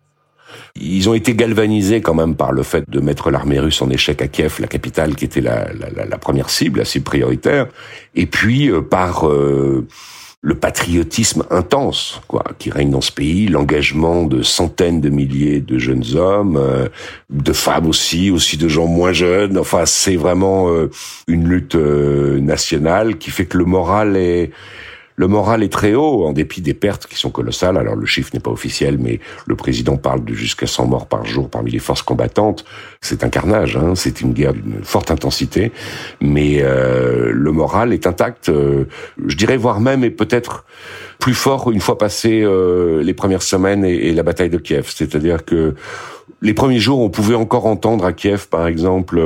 Ils 0.81 1.09
ont 1.09 1.15
été 1.15 1.35
galvanisés 1.35 2.01
quand 2.01 2.15
même 2.15 2.35
par 2.35 2.53
le 2.53 2.63
fait 2.63 2.89
de 2.89 3.01
mettre 3.01 3.31
l'armée 3.31 3.59
russe 3.59 3.83
en 3.83 3.91
échec 3.91 4.23
à 4.23 4.29
Kiev, 4.29 4.57
la 4.61 4.67
capitale 4.67 5.15
qui 5.15 5.25
était 5.25 5.41
la, 5.41 5.69
la, 5.73 6.05
la 6.05 6.19
première 6.19 6.51
cible, 6.51 6.81
assez 6.81 7.01
prioritaire, 7.01 7.67
et 8.15 8.27
puis 8.27 8.71
euh, 8.71 8.81
par 8.81 9.29
euh, 9.29 9.87
le 10.41 10.55
patriotisme 10.55 11.45
intense 11.51 12.21
quoi 12.29 12.45
qui 12.59 12.71
règne 12.71 12.91
dans 12.91 13.01
ce 13.01 13.11
pays, 13.11 13.49
l'engagement 13.49 14.25
de 14.25 14.43
centaines 14.43 15.01
de 15.01 15.09
milliers 15.09 15.61
de 15.61 15.79
jeunes 15.79 16.05
hommes, 16.15 16.57
euh, 16.57 16.89
de 17.31 17.53
femmes 17.53 17.87
aussi, 17.87 18.31
aussi 18.31 18.57
de 18.57 18.69
gens 18.69 18.87
moins 18.87 19.13
jeunes. 19.13 19.59
Enfin, 19.59 19.85
c'est 19.87 20.17
vraiment 20.17 20.69
une 21.27 21.49
lutte 21.49 21.75
nationale 21.75 23.19
qui 23.19 23.31
fait 23.31 23.47
que 23.47 23.59
le 23.59 23.65
moral 23.65 24.17
est 24.17 24.53
le 25.19 25.27
moral 25.27 25.65
est 25.65 25.73
très 25.73 25.95
haut, 25.95 26.25
en 26.25 26.33
dépit 26.33 26.61
des 26.61 26.75
pertes 26.75 27.09
qui 27.09 27.17
sont 27.17 27.31
colossales. 27.31 27.77
Alors 27.77 27.97
le 27.97 28.07
chiffre 28.07 28.31
n'est 28.33 28.41
pas 28.41 28.53
officiel, 28.53 28.99
mais 28.99 29.19
le 29.49 29.57
président 29.57 29.97
parle 29.97 30.25
de 30.25 30.33
jusqu'à 30.33 30.69
100 30.69 30.87
morts 30.87 31.09
par 31.09 31.25
jour 31.27 31.51
parmi 31.51 31.73
les 31.73 31.81
forces 31.81 32.03
combattantes. 32.03 32.65
C'est 33.01 33.25
un 33.25 33.29
carnage, 33.29 33.77
hein. 33.77 33.95
c'est 33.97 34.21
une 34.21 34.33
guerre 34.33 34.53
d'une 34.53 34.85
forte 34.85 35.11
intensité, 35.11 35.73
mais 36.21 36.59
euh, 36.63 37.33
le 37.33 37.51
moral 37.51 37.93
est 37.93 38.07
intact. 38.07 38.49
Euh, 38.49 38.85
je 39.27 39.37
dirais 39.37 39.57
voire 39.57 39.81
même 39.81 40.05
et 40.05 40.11
peut-être 40.11 40.65
plus 41.19 41.35
fort 41.35 41.73
une 41.73 41.81
fois 41.81 41.99
passé 41.99 42.41
euh, 42.45 43.03
les 43.03 43.13
premières 43.13 43.43
semaines 43.43 43.85
et, 43.85 43.95
et, 43.95 44.13
la 44.13 44.23
bataille 44.23 44.51
de 44.51 44.59
Kiev. 44.59 44.89
C'est-à-dire 44.95 45.45
que 45.45 45.75
les 46.43 46.55
premiers 46.55 46.79
jours, 46.79 47.01
on 47.01 47.11
pouvait 47.11 47.35
encore 47.35 47.67
entendre 47.67 48.05
à 48.05 48.13
Kiev, 48.13 48.47
par 48.47 48.69
exemple 48.69 49.21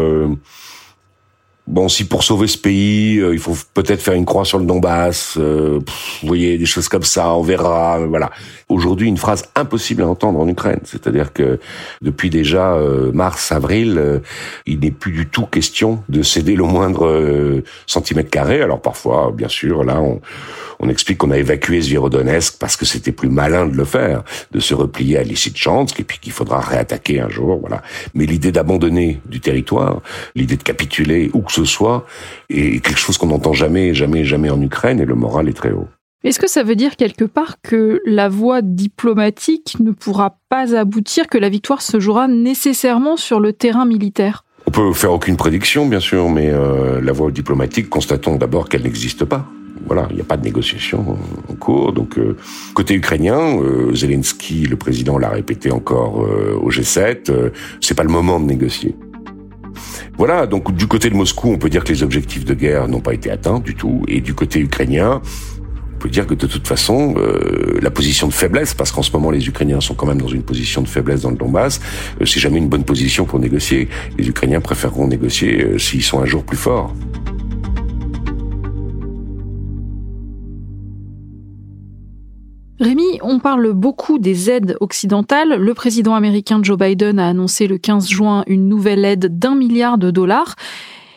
Bon, 1.69 1.89
si 1.89 2.05
pour 2.09 2.25
sauver 2.25 2.49
ce 2.49 2.59
pays, 2.59 3.19
euh, 3.19 3.35
il 3.35 3.39
faut 3.39 3.57
peut-être 3.73 4.03
faire 4.03 4.15
une 4.15 4.25
croix 4.25 4.45
sur 4.45 4.59
le 4.59 4.65
Donbass, 4.65 5.37
euh, 5.39 5.79
vous 6.21 6.29
voyez, 6.29 6.59
des 6.59 6.67
choses 6.67 6.89
comme 6.89 7.05
ça, 7.05 7.33
on 7.35 7.43
verra, 7.43 8.01
voilà. 8.05 8.33
Aujourd'hui, 8.69 9.07
une 9.07 9.17
phrase 9.17 9.45
impossible 9.55 10.03
à 10.03 10.09
entendre 10.09 10.41
en 10.41 10.49
Ukraine, 10.49 10.81
c'est-à-dire 10.83 11.33
que 11.33 11.61
depuis 12.01 12.31
déjà 12.31 12.73
euh, 12.73 13.13
mars, 13.13 13.53
avril, 13.53 14.23
il 14.67 14.81
n'est 14.81 14.91
plus 14.91 15.13
du 15.13 15.29
tout 15.29 15.47
question 15.47 16.03
de 16.09 16.23
céder 16.23 16.57
le 16.57 16.65
moindre 16.65 17.63
centimètre 17.87 18.31
carré. 18.31 18.61
Alors 18.61 18.81
parfois, 18.81 19.31
bien 19.33 19.49
sûr, 19.49 19.85
là, 19.85 20.01
on, 20.01 20.21
on 20.83 20.89
explique 20.89 21.19
qu'on 21.19 21.31
a 21.31 21.39
évacué 21.39 21.81
Zvirodonetsk 21.81 22.59
parce 22.59 22.77
que 22.77 22.85
c'était 22.85 23.13
plus 23.13 23.29
malin 23.29 23.67
de 23.67 23.77
le 23.77 23.85
faire, 23.85 24.25
de 24.51 24.59
se 24.59 24.75
replier 24.75 25.17
à 25.17 25.23
Lysychansk 25.23 26.01
et 26.01 26.05
puis 26.05 26.19
qu'il 26.19 26.33
faudra 26.33 26.61
réattaquer 26.61 27.21
un 27.21 27.29
jour, 27.29 27.61
voilà. 27.61 27.83
Mais 28.15 28.27
l'idée 28.27 28.51
d'abandonner 28.51 29.21
du 29.27 29.41
territoire, 29.41 30.01
l'idée 30.35 30.57
de 30.57 30.63
capituler 30.63 31.31
où 31.35 31.43
que 31.53 31.61
ce 31.61 31.65
soit, 31.65 32.07
est 32.49 32.83
quelque 32.83 32.99
chose 32.99 33.19
qu'on 33.19 33.27
n'entend 33.27 33.53
jamais, 33.53 33.95
jamais, 33.95 34.25
jamais 34.25 34.51
en 34.51 34.61
Ukraine 34.61 35.01
et 35.01 35.05
le 35.05 35.15
moral 35.15 35.49
est 35.49 35.53
très 35.53 35.73
haut. 35.73 35.89
Est-ce 36.25 36.39
que 36.39 36.49
ça 36.49 36.63
veut 36.63 36.77
dire 36.77 36.97
quelque 36.97 37.25
part 37.25 37.57
que 37.63 38.01
la 38.07 38.29
voie 38.29 38.63
diplomatique 38.63 39.77
ne 39.81 39.91
pourra 39.91 40.39
pas 40.49 40.77
aboutir, 40.77 41.27
que 41.27 41.37
la 41.37 41.49
victoire 41.49 41.83
se 41.83 41.99
jouera 41.99 42.29
nécessairement 42.29 43.17
sur 43.17 43.41
le 43.41 43.53
terrain 43.53 43.85
militaire? 43.85 44.45
On 44.67 44.71
peut 44.71 44.93
faire 44.93 45.13
aucune 45.13 45.37
prédiction, 45.37 45.87
bien 45.87 45.99
sûr, 45.99 46.31
mais 46.31 46.49
euh, 46.49 47.01
la 47.01 47.13
voie 47.13 47.31
diplomatique, 47.33 47.91
constatons 47.91 48.37
d'abord 48.37 48.69
qu'elle 48.69 48.85
n'existe 48.85 49.25
pas. 49.25 49.47
Voilà, 49.87 50.07
il 50.11 50.15
n'y 50.15 50.23
a 50.23 50.25
pas 50.25 50.37
de 50.37 50.45
négociation 50.45 51.19
en 51.49 51.55
cours. 51.55 51.93
Donc, 51.93 52.17
euh, 52.19 52.37
côté 52.73 52.95
ukrainien, 52.95 53.59
euh, 53.59 53.93
Zelensky, 53.93 54.65
le 54.67 54.77
président, 54.77 55.19
l'a 55.19 55.31
répété 55.31 55.73
encore 55.73 56.25
euh, 56.25 56.57
au 56.63 56.71
G7, 56.71 57.31
euh, 57.31 57.51
c'est 57.81 57.97
pas 57.97 58.05
le 58.05 58.11
moment 58.11 58.39
de 58.39 58.47
négocier. 58.47 58.95
Voilà, 60.25 60.47
donc 60.47 60.73
du 60.77 60.87
côté 60.87 61.11
de 61.11 61.17
Moscou, 61.17 61.51
on 61.51 61.59
peut 61.59 61.69
dire 61.69 61.83
que 61.83 61.89
les 61.89 62.05
objectifs 62.05 62.45
de 62.45 62.55
guerre 62.55 62.87
n'ont 62.87 63.01
pas 63.01 63.13
été 63.13 63.29
atteints 63.29 63.59
du 63.59 63.75
tout, 63.75 64.05
et 64.07 64.21
du 64.21 64.35
côté 64.35 64.61
ukrainien, 64.61 65.21
on 65.97 65.99
peut 65.99 66.09
dire 66.09 66.29
que 66.29 66.35
de 66.35 66.47
toute 66.47 66.69
façon, 66.69 67.17
la 67.83 67.91
position 67.91 68.29
de 68.29 68.33
faiblesse, 68.33 68.73
parce 68.73 68.93
qu'en 68.93 69.03
ce 69.03 69.11
moment 69.11 69.33
les 69.33 69.49
Ukrainiens 69.49 69.81
sont 69.81 69.95
quand 69.95 70.07
même 70.07 70.21
dans 70.21 70.29
une 70.29 70.45
position 70.45 70.81
de 70.81 70.87
faiblesse 70.87 71.23
dans 71.23 71.31
le 71.31 71.37
Donbass, 71.37 71.81
c'est 72.21 72.39
jamais 72.39 72.59
une 72.59 72.69
bonne 72.69 72.85
position 72.85 73.25
pour 73.25 73.41
négocier. 73.41 73.89
Les 74.17 74.29
Ukrainiens 74.29 74.61
préféreront 74.61 75.09
négocier 75.09 75.77
s'ils 75.79 76.05
sont 76.05 76.21
un 76.21 76.27
jour 76.27 76.45
plus 76.45 76.57
forts. 76.57 76.95
Rémi, 82.81 83.19
on 83.23 83.39
parle 83.39 83.73
beaucoup 83.73 84.19
des 84.19 84.51
aides 84.51 84.77
occidentales. 84.81 85.57
Le 85.57 85.75
président 85.75 86.15
américain 86.15 86.61
Joe 86.63 86.79
Biden 86.79 87.19
a 87.19 87.29
annoncé 87.29 87.67
le 87.67 87.79
15 87.79 88.09
juin 88.09 88.45
une 88.47 88.69
nouvelle 88.69 89.05
aide 89.05 89.39
d'un 89.39 89.55
milliard 89.55 89.99
de 89.99 90.11
dollars. 90.11 90.57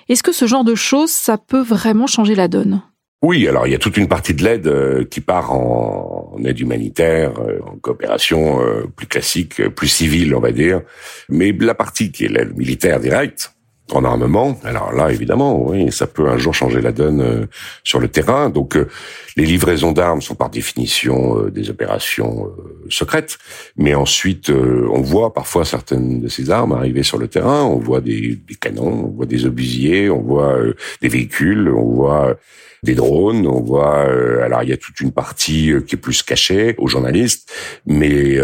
Est-ce 0.08 0.22
que 0.22 0.32
ce 0.32 0.46
genre 0.46 0.64
de 0.64 0.76
choses, 0.76 1.10
ça 1.10 1.38
peut 1.38 1.62
vraiment 1.62 2.08
changer 2.08 2.36
la 2.36 2.48
donne? 2.48 2.82
Oui, 3.24 3.48
alors 3.48 3.66
il 3.66 3.72
y 3.72 3.76
a 3.76 3.80
toute 3.80 3.98
une 3.98 4.08
partie 4.08 4.36
de 4.36 4.44
l'aide 4.44 4.68
euh, 4.68 5.04
qui 5.04 5.20
part 5.20 5.52
en, 5.52 6.38
aide 6.46 6.60
humanitaire, 6.60 7.40
euh, 7.40 7.60
en 7.66 7.78
coopération 7.78 8.62
euh, 8.62 8.84
plus 8.96 9.08
classique, 9.08 9.68
plus 9.70 9.88
civile, 9.88 10.36
on 10.36 10.40
va 10.40 10.52
dire. 10.52 10.82
Mais 11.30 11.52
la 11.52 11.74
partie 11.74 12.12
qui 12.12 12.26
est 12.26 12.28
l'aide 12.28 12.56
militaire 12.56 13.00
directe, 13.00 13.55
en 13.94 14.04
armement. 14.04 14.60
Alors 14.64 14.94
là, 14.94 15.12
évidemment, 15.12 15.70
oui, 15.70 15.92
ça 15.92 16.08
peut 16.08 16.28
un 16.28 16.38
jour 16.38 16.54
changer 16.54 16.82
la 16.82 16.92
donne 16.92 17.22
euh, 17.22 17.46
sur 17.84 18.00
le 18.00 18.08
terrain. 18.08 18.50
Donc, 18.50 18.76
euh, 18.76 18.88
les 19.38 19.46
livraisons 19.46 19.92
d'armes 19.92 20.22
sont 20.22 20.34
par 20.34 20.50
définition 20.50 21.40
euh, 21.40 21.52
des 21.52 21.70
opérations 21.70 22.52
secrètes. 22.90 23.38
Mais 23.78 23.94
ensuite, 23.94 24.50
on 24.50 25.02
voit 25.02 25.34
parfois 25.34 25.66
certaines 25.66 26.22
de 26.22 26.28
ces 26.28 26.50
armes 26.50 26.72
arriver 26.72 27.04
sur 27.04 27.18
le 27.18 27.28
terrain. 27.28 27.64
On 27.64 27.78
voit 27.78 28.02
des, 28.02 28.40
des 28.48 28.56
canons, 28.56 29.06
on 29.06 29.16
voit 29.16 29.26
des 29.26 29.46
obusiers, 29.46 30.10
on 30.10 30.22
voit 30.22 30.58
des 31.02 31.10
véhicules, 31.10 31.70
on 31.70 31.94
voit 31.94 32.38
des 32.84 32.96
drones, 32.96 33.48
on 33.48 33.62
voit. 33.62 34.02
alors, 34.44 34.64
il 34.64 34.70
y 34.70 34.74
a 34.74 34.78
toute 34.78 35.00
une 35.02 35.12
partie 35.12 35.72
qui 35.88 35.96
est 35.96 36.00
plus 36.00 36.22
cachée 36.22 36.76
aux 36.78 36.88
journalistes, 36.88 37.52
mais 37.86 38.38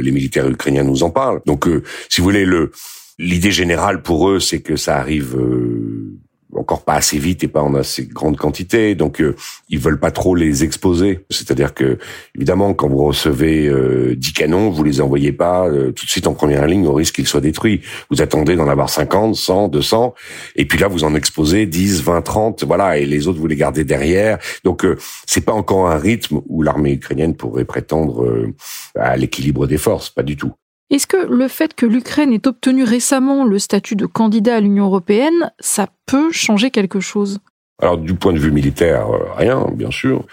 les 0.00 0.12
militaires 0.12 0.48
ukrainiens 0.48 0.84
nous 0.84 1.02
en 1.02 1.10
parlent. 1.10 1.40
Donc, 1.46 1.68
si 2.08 2.20
vous 2.20 2.24
voulez, 2.24 2.44
le 2.44 2.70
L'idée 3.18 3.52
générale 3.52 4.02
pour 4.02 4.28
eux, 4.30 4.40
c'est 4.40 4.60
que 4.60 4.76
ça 4.76 4.96
arrive 4.96 5.36
euh, 5.36 6.18
encore 6.56 6.84
pas 6.84 6.94
assez 6.94 7.18
vite 7.18 7.44
et 7.44 7.48
pas 7.48 7.62
en 7.62 7.74
assez 7.74 8.06
grande 8.06 8.36
quantité, 8.36 8.94
donc 8.94 9.20
euh, 9.20 9.34
ils 9.68 9.78
veulent 9.78 9.98
pas 9.98 10.10
trop 10.10 10.34
les 10.34 10.64
exposer. 10.64 11.20
C'est-à-dire 11.30 11.74
que 11.74 11.98
évidemment, 12.34 12.74
quand 12.74 12.88
vous 12.88 13.04
recevez 13.04 13.66
euh, 13.66 14.14
10 14.16 14.32
canons, 14.32 14.70
vous 14.70 14.84
les 14.84 15.00
envoyez 15.00 15.32
pas 15.32 15.66
euh, 15.66 15.92
tout 15.92 16.04
de 16.04 16.10
suite 16.10 16.26
en 16.26 16.34
première 16.34 16.66
ligne 16.66 16.86
au 16.86 16.94
risque 16.94 17.16
qu'ils 17.16 17.26
soient 17.26 17.40
détruits. 17.40 17.80
Vous 18.10 18.20
attendez 18.22 18.56
d'en 18.56 18.68
avoir 18.68 18.90
50, 18.90 19.34
100, 19.34 19.68
200, 19.68 20.14
et 20.56 20.66
puis 20.66 20.78
là 20.78 20.88
vous 20.88 21.04
en 21.04 21.14
exposez 21.14 21.66
10, 21.66 22.02
20, 22.02 22.22
30, 22.22 22.64
voilà, 22.64 22.98
et 22.98 23.06
les 23.06 23.28
autres 23.28 23.38
vous 23.38 23.46
les 23.46 23.56
gardez 23.56 23.84
derrière. 23.84 24.38
Donc 24.64 24.86
c'est 25.26 25.44
pas 25.44 25.52
encore 25.52 25.88
un 25.88 25.98
rythme 25.98 26.40
où 26.46 26.62
l'armée 26.62 26.92
ukrainienne 26.92 27.34
pourrait 27.34 27.64
prétendre 27.64 28.46
à 28.94 29.16
l'équilibre 29.16 29.66
des 29.66 29.78
forces, 29.78 30.10
pas 30.10 30.22
du 30.22 30.36
tout. 30.36 30.52
Est-ce 30.92 31.06
que 31.06 31.16
le 31.16 31.48
fait 31.48 31.72
que 31.72 31.86
l'Ukraine 31.86 32.34
ait 32.34 32.46
obtenu 32.46 32.84
récemment 32.84 33.46
le 33.46 33.58
statut 33.58 33.96
de 33.96 34.04
candidat 34.04 34.56
à 34.56 34.60
l'Union 34.60 34.84
européenne, 34.84 35.50
ça 35.58 35.88
peut 36.04 36.30
changer 36.32 36.70
quelque 36.70 37.00
chose? 37.00 37.38
Alors 37.80 37.96
du 37.96 38.14
point 38.14 38.34
de 38.34 38.38
vue 38.38 38.50
militaire, 38.50 39.08
euh, 39.10 39.32
rien, 39.34 39.66
bien 39.72 39.90
sûr. 39.90 40.26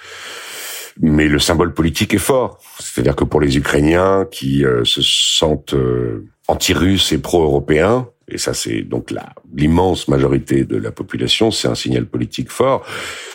Mais 1.00 1.30
le 1.30 1.40
symbole 1.40 1.74
politique 1.74 2.14
est 2.14 2.18
fort. 2.18 2.60
C'est-à-dire 2.78 3.16
que 3.16 3.24
pour 3.24 3.40
les 3.40 3.58
Ukrainiens 3.58 4.28
qui 4.30 4.66
euh, 4.66 4.84
se 4.84 5.02
sentent 5.02 5.76
euh, 5.76 6.28
anti-russes 6.50 7.14
et 7.14 7.20
pro-européens, 7.20 8.10
et 8.28 8.38
ça 8.38 8.54
c'est 8.54 8.82
donc 8.82 9.14
l'immense 9.56 10.10
majorité 10.10 10.66
de 10.66 10.76
la 10.76 10.92
population, 10.92 11.52
c'est 11.52 11.70
un 11.70 11.76
signal 11.76 12.06
politique 12.06 12.52
fort. 12.52 12.86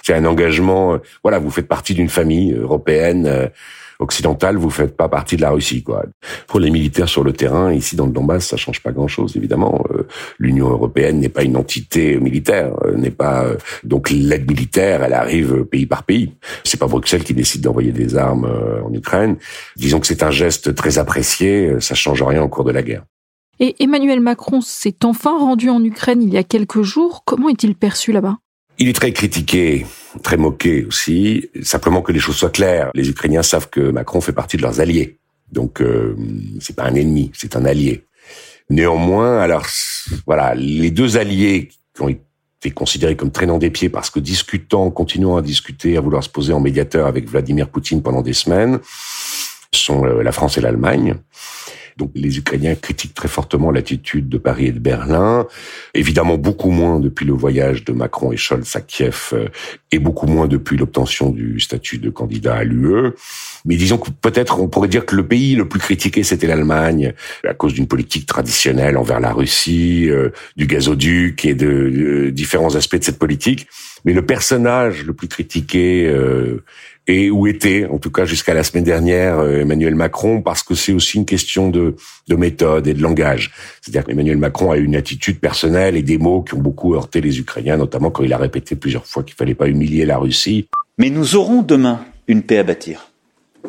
C'est 0.02 0.12
un 0.12 0.26
engagement. 0.26 0.98
voilà, 1.22 1.38
vous 1.38 1.50
faites 1.50 1.68
partie 1.68 1.94
d'une 1.94 2.10
famille 2.10 2.52
européenne 2.52 3.50
occidentale, 3.98 4.56
vous 4.56 4.70
faites 4.70 4.96
pas 4.96 5.08
partie 5.08 5.36
de 5.36 5.42
la 5.42 5.50
Russie, 5.50 5.82
quoi. 5.82 6.04
Pour 6.46 6.60
les 6.60 6.70
militaires 6.70 7.08
sur 7.08 7.24
le 7.24 7.32
terrain, 7.32 7.72
ici 7.72 7.96
dans 7.96 8.06
le 8.06 8.12
Donbass, 8.12 8.46
ça 8.46 8.56
change 8.56 8.82
pas 8.82 8.92
grand-chose, 8.92 9.36
évidemment. 9.36 9.84
Euh, 9.90 10.06
L'Union 10.38 10.68
européenne 10.68 11.20
n'est 11.20 11.28
pas 11.28 11.42
une 11.42 11.56
entité 11.56 12.18
militaire, 12.18 12.72
euh, 12.84 12.96
n'est 12.96 13.10
pas 13.10 13.44
euh, 13.44 13.56
donc 13.82 14.10
l'aide 14.10 14.48
militaire, 14.48 15.02
elle 15.02 15.14
arrive 15.14 15.64
pays 15.64 15.86
par 15.86 16.04
pays. 16.04 16.32
C'est 16.64 16.78
pas 16.78 16.86
Bruxelles 16.86 17.24
qui 17.24 17.34
décide 17.34 17.62
d'envoyer 17.62 17.92
des 17.92 18.16
armes 18.16 18.48
en 18.84 18.92
Ukraine. 18.92 19.36
Disons 19.76 20.00
que 20.00 20.06
c'est 20.06 20.22
un 20.22 20.30
geste 20.30 20.74
très 20.74 20.98
apprécié, 20.98 21.80
ça 21.80 21.94
change 21.94 22.22
rien 22.22 22.42
au 22.42 22.48
cours 22.48 22.64
de 22.64 22.70
la 22.70 22.82
guerre. 22.82 23.04
Et 23.60 23.76
Emmanuel 23.82 24.20
Macron 24.20 24.60
s'est 24.60 25.04
enfin 25.04 25.38
rendu 25.38 25.70
en 25.70 25.82
Ukraine 25.84 26.22
il 26.22 26.32
y 26.32 26.36
a 26.36 26.42
quelques 26.42 26.82
jours. 26.82 27.22
Comment 27.24 27.48
est-il 27.48 27.74
perçu 27.74 28.12
là-bas? 28.12 28.38
Il 28.78 28.88
est 28.88 28.92
très 28.92 29.12
critiqué, 29.12 29.86
très 30.22 30.36
moqué 30.36 30.84
aussi. 30.84 31.50
Simplement 31.62 32.02
que 32.02 32.12
les 32.12 32.18
choses 32.18 32.36
soient 32.36 32.50
claires. 32.50 32.90
Les 32.94 33.08
Ukrainiens 33.08 33.42
savent 33.42 33.68
que 33.68 33.80
Macron 33.80 34.20
fait 34.20 34.32
partie 34.32 34.56
de 34.56 34.62
leurs 34.62 34.80
alliés. 34.80 35.18
Donc 35.52 35.80
euh, 35.80 36.16
c'est 36.60 36.74
pas 36.74 36.84
un 36.84 36.94
ennemi, 36.94 37.30
c'est 37.34 37.56
un 37.56 37.64
allié. 37.64 38.04
Néanmoins, 38.70 39.38
alors 39.38 39.66
voilà, 40.26 40.54
les 40.54 40.90
deux 40.90 41.16
alliés 41.16 41.68
qui 41.94 42.02
ont 42.02 42.08
été 42.08 42.70
considérés 42.70 43.14
comme 43.14 43.30
traînant 43.30 43.58
des 43.58 43.70
pieds 43.70 43.90
parce 43.90 44.10
que 44.10 44.20
discutant, 44.20 44.90
continuant 44.90 45.36
à 45.36 45.42
discuter, 45.42 45.96
à 45.96 46.00
vouloir 46.00 46.24
se 46.24 46.30
poser 46.30 46.52
en 46.52 46.60
médiateur 46.60 47.06
avec 47.06 47.28
Vladimir 47.28 47.68
Poutine 47.68 48.02
pendant 48.02 48.22
des 48.22 48.32
semaines, 48.32 48.80
sont 49.72 50.04
euh, 50.04 50.22
la 50.22 50.32
France 50.32 50.58
et 50.58 50.60
l'Allemagne. 50.60 51.16
Donc 51.96 52.10
les 52.14 52.38
Ukrainiens 52.38 52.74
critiquent 52.74 53.14
très 53.14 53.28
fortement 53.28 53.70
l'attitude 53.70 54.28
de 54.28 54.38
Paris 54.38 54.66
et 54.66 54.72
de 54.72 54.78
Berlin. 54.78 55.46
Évidemment 55.94 56.38
beaucoup 56.38 56.70
moins 56.70 56.98
depuis 57.00 57.24
le 57.24 57.32
voyage 57.32 57.84
de 57.84 57.92
Macron 57.92 58.32
et 58.32 58.36
Scholz 58.36 58.74
à 58.74 58.80
Kiev 58.80 59.30
euh, 59.32 59.48
et 59.92 59.98
beaucoup 59.98 60.26
moins 60.26 60.48
depuis 60.48 60.76
l'obtention 60.76 61.30
du 61.30 61.60
statut 61.60 61.98
de 61.98 62.10
candidat 62.10 62.56
à 62.56 62.64
l'UE. 62.64 63.12
Mais 63.64 63.76
disons 63.76 63.98
que 63.98 64.10
peut-être 64.10 64.60
on 64.60 64.68
pourrait 64.68 64.88
dire 64.88 65.06
que 65.06 65.14
le 65.14 65.26
pays 65.26 65.54
le 65.54 65.68
plus 65.68 65.80
critiqué 65.80 66.22
c'était 66.22 66.46
l'Allemagne 66.46 67.14
à 67.46 67.54
cause 67.54 67.74
d'une 67.74 67.86
politique 67.86 68.26
traditionnelle 68.26 68.96
envers 68.96 69.20
la 69.20 69.32
Russie, 69.32 70.08
euh, 70.10 70.30
du 70.56 70.66
gazoduc 70.66 71.44
et 71.44 71.54
de, 71.54 72.30
différents 72.30 72.74
aspects 72.74 72.96
de 72.96 73.04
cette 73.04 73.18
politique. 73.18 73.68
Mais 74.04 74.12
le 74.12 74.26
personnage 74.26 75.04
le 75.04 75.14
plus 75.14 75.28
critiqué 75.28 76.06
euh, 76.06 76.62
et 77.06 77.30
où 77.30 77.46
était, 77.46 77.86
en 77.86 77.98
tout 77.98 78.10
cas 78.10 78.24
jusqu'à 78.24 78.54
la 78.54 78.62
semaine 78.62 78.84
dernière, 78.84 79.38
euh, 79.38 79.60
Emmanuel 79.60 79.94
Macron, 79.94 80.40
parce 80.40 80.62
que 80.62 80.74
c'est 80.74 80.92
aussi 80.92 81.18
une 81.18 81.26
question 81.26 81.68
de, 81.68 81.96
de 82.28 82.36
méthode 82.36 82.86
et 82.86 82.94
de 82.94 83.02
langage. 83.02 83.52
C'est-à-dire 83.82 84.04
qu'Emmanuel 84.04 84.38
Macron 84.38 84.70
a 84.70 84.76
une 84.78 84.96
attitude 84.96 85.38
personnelle 85.38 85.96
et 85.96 86.02
des 86.02 86.18
mots 86.18 86.42
qui 86.42 86.54
ont 86.54 86.60
beaucoup 86.60 86.94
heurté 86.94 87.20
les 87.20 87.38
Ukrainiens, 87.38 87.76
notamment 87.76 88.10
quand 88.10 88.22
il 88.22 88.32
a 88.32 88.38
répété 88.38 88.74
plusieurs 88.74 89.06
fois 89.06 89.22
qu'il 89.22 89.34
fallait 89.34 89.54
pas 89.54 89.68
humilier 89.68 90.06
la 90.06 90.16
Russie. 90.16 90.66
Mais 90.96 91.10
nous 91.10 91.36
aurons 91.36 91.62
demain 91.62 92.04
une 92.26 92.42
paix 92.42 92.58
à 92.58 92.62
bâtir. 92.62 93.10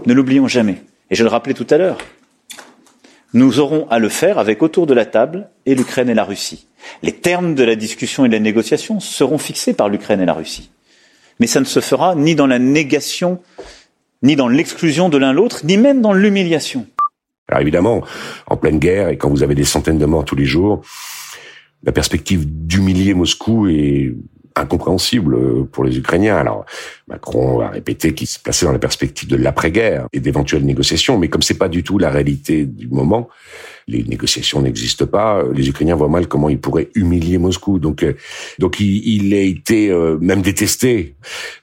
Ne 0.05 0.13
l'oublions 0.13 0.47
jamais. 0.47 0.83
Et 1.11 1.15
je 1.15 1.23
le 1.23 1.29
rappelais 1.29 1.53
tout 1.53 1.67
à 1.69 1.77
l'heure. 1.77 1.97
Nous 3.33 3.59
aurons 3.59 3.85
à 3.89 3.99
le 3.99 4.07
faire 4.07 4.39
avec 4.39 4.63
autour 4.63 4.87
de 4.87 4.93
la 4.93 5.05
table 5.05 5.49
et 5.65 5.75
l'Ukraine 5.75 6.09
et 6.09 6.13
la 6.13 6.23
Russie. 6.23 6.67
Les 7.03 7.11
termes 7.11 7.53
de 7.53 7.63
la 7.63 7.75
discussion 7.75 8.23
et 8.23 8.29
de 8.29 8.33
la 8.33 8.39
négociation 8.39 9.01
seront 9.01 9.37
fixés 9.37 9.73
par 9.73 9.89
l'Ukraine 9.89 10.21
et 10.21 10.25
la 10.25 10.33
Russie 10.33 10.69
mais 11.39 11.47
ça 11.47 11.59
ne 11.59 11.65
se 11.65 11.79
fera 11.79 12.15
ni 12.15 12.35
dans 12.35 12.47
la 12.47 12.59
négation, 12.59 13.41
ni 14.21 14.35
dans 14.35 14.47
l'exclusion 14.47 15.09
de 15.09 15.17
l'un 15.17 15.33
l'autre, 15.33 15.65
ni 15.65 15.77
même 15.77 16.01
dans 16.01 16.13
l'humiliation. 16.13 16.87
Alors 17.47 17.61
évidemment, 17.61 18.03
en 18.47 18.57
pleine 18.57 18.79
guerre 18.79 19.09
et 19.09 19.17
quand 19.17 19.29
vous 19.29 19.43
avez 19.43 19.55
des 19.55 19.65
centaines 19.65 19.99
de 19.99 20.05
morts 20.05 20.25
tous 20.25 20.35
les 20.35 20.45
jours, 20.45 20.81
la 21.83 21.91
perspective 21.91 22.45
d'humilier 22.47 23.13
Moscou 23.13 23.67
est 23.67 24.15
incompréhensible 24.55 25.67
pour 25.67 25.83
les 25.83 25.97
Ukrainiens. 25.97 26.37
Alors 26.37 26.65
Macron 27.07 27.59
a 27.59 27.69
répété 27.69 28.13
qu'il 28.13 28.27
se 28.27 28.39
plaçait 28.39 28.65
dans 28.65 28.71
la 28.71 28.79
perspective 28.79 29.29
de 29.29 29.35
l'après-guerre 29.35 30.07
et 30.13 30.19
d'éventuelles 30.19 30.65
négociations, 30.65 31.19
mais 31.19 31.27
comme 31.27 31.41
c'est 31.41 31.57
pas 31.57 31.69
du 31.69 31.83
tout 31.83 31.99
la 31.99 32.09
réalité 32.09 32.65
du 32.65 32.87
moment, 32.87 33.27
les 33.87 34.03
négociations 34.03 34.61
n'existent 34.61 35.05
pas. 35.05 35.43
Les 35.53 35.69
Ukrainiens 35.69 35.95
voient 35.95 36.09
mal 36.09 36.27
comment 36.27 36.49
ils 36.49 36.59
pourraient 36.59 36.89
humilier 36.95 37.37
Moscou. 37.37 37.77
Donc, 37.77 38.01
euh, 38.01 38.13
donc 38.57 38.79
il, 38.79 39.07
il 39.07 39.33
a 39.35 39.39
été 39.39 39.91
euh, 39.91 40.17
même 40.19 40.41
détesté. 40.41 41.15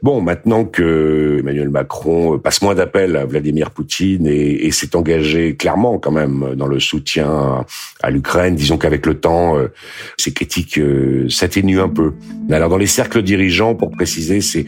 Bon, 0.03 0.21
maintenant 0.21 0.65
que 0.65 1.39
Emmanuel 1.41 1.71
Macron 1.71 2.39
passe 2.39 2.63
moins 2.63 2.77
d'appels 2.77 3.17
à 3.17 3.27
Vladimir 3.27 3.73
Poutine 3.73 4.27
et, 4.29 4.67
et 4.67 4.71
s'est 4.71 4.95
engagé 4.95 5.57
clairement 5.57 5.99
quand 5.99 6.13
même 6.13 6.55
dans 6.55 6.69
le 6.69 6.79
soutien 6.79 7.65
à 8.03 8.11
l'Ukraine, 8.11 8.55
disons 8.55 8.79
qu'avec 8.79 9.05
le 9.07 9.19
temps, 9.19 9.57
euh, 9.57 9.73
ces 10.17 10.33
critiques 10.33 10.81
s'atténuent 11.29 11.81
un 11.81 11.89
peu. 11.89 12.13
Alors 12.51 12.69
dans 12.69 12.79
les 12.79 12.87
cercles 12.87 13.23
dirigeants, 13.23 13.75
pour 13.75 13.91
préciser, 13.91 14.41
c'est 14.41 14.67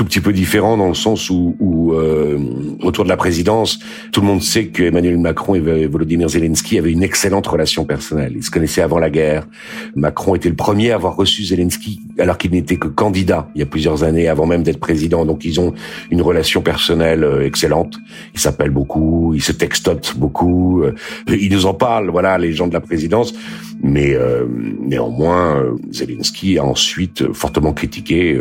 tout 0.00 0.06
petit 0.06 0.20
peu 0.22 0.32
différent 0.32 0.78
dans 0.78 0.88
le 0.88 0.94
sens 0.94 1.28
où, 1.28 1.56
où 1.60 1.92
euh, 1.92 2.38
autour 2.82 3.04
de 3.04 3.10
la 3.10 3.18
présidence, 3.18 3.78
tout 4.12 4.22
le 4.22 4.26
monde 4.28 4.42
sait 4.42 4.68
que 4.68 4.84
Emmanuel 4.84 5.18
Macron 5.18 5.54
et 5.54 5.86
Volodymyr 5.86 6.26
Zelensky 6.26 6.78
avaient 6.78 6.92
une 6.92 7.02
excellente 7.02 7.46
relation 7.46 7.84
personnelle. 7.84 8.32
Ils 8.34 8.42
se 8.42 8.50
connaissaient 8.50 8.80
avant 8.80 8.98
la 8.98 9.10
guerre. 9.10 9.46
Macron 9.94 10.34
était 10.34 10.48
le 10.48 10.56
premier 10.56 10.90
à 10.92 10.94
avoir 10.94 11.16
reçu 11.16 11.44
Zelensky 11.44 12.00
alors 12.18 12.38
qu'il 12.38 12.52
n'était 12.52 12.76
que 12.76 12.88
candidat 12.88 13.50
il 13.54 13.58
y 13.58 13.62
a 13.62 13.66
plusieurs 13.66 14.02
années 14.02 14.26
avant 14.26 14.46
même 14.46 14.62
d'être 14.62 14.80
président. 14.80 15.26
Donc 15.26 15.44
ils 15.44 15.60
ont 15.60 15.74
une 16.10 16.22
relation 16.22 16.62
personnelle 16.62 17.22
euh, 17.22 17.44
excellente. 17.44 17.98
Ils 18.32 18.40
s'appellent 18.40 18.70
beaucoup, 18.70 19.34
ils 19.34 19.42
se 19.42 19.52
textotent 19.52 20.14
beaucoup. 20.16 20.82
Euh, 20.82 20.94
ils 21.28 21.52
nous 21.52 21.66
en 21.66 21.74
parlent, 21.74 22.08
voilà, 22.08 22.38
les 22.38 22.54
gens 22.54 22.68
de 22.68 22.72
la 22.72 22.80
présidence. 22.80 23.34
Mais 23.82 24.14
euh, 24.14 24.46
néanmoins, 24.80 25.62
Zelensky 25.90 26.56
a 26.56 26.64
ensuite 26.64 27.34
fortement 27.34 27.74
critiqué 27.74 28.38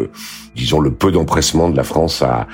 disons, 0.59 0.79
le 0.79 0.91
peu 0.91 1.11
d'empressement 1.11 1.69
de 1.69 1.77
la 1.77 1.83
France 1.83 2.21
à, 2.21 2.47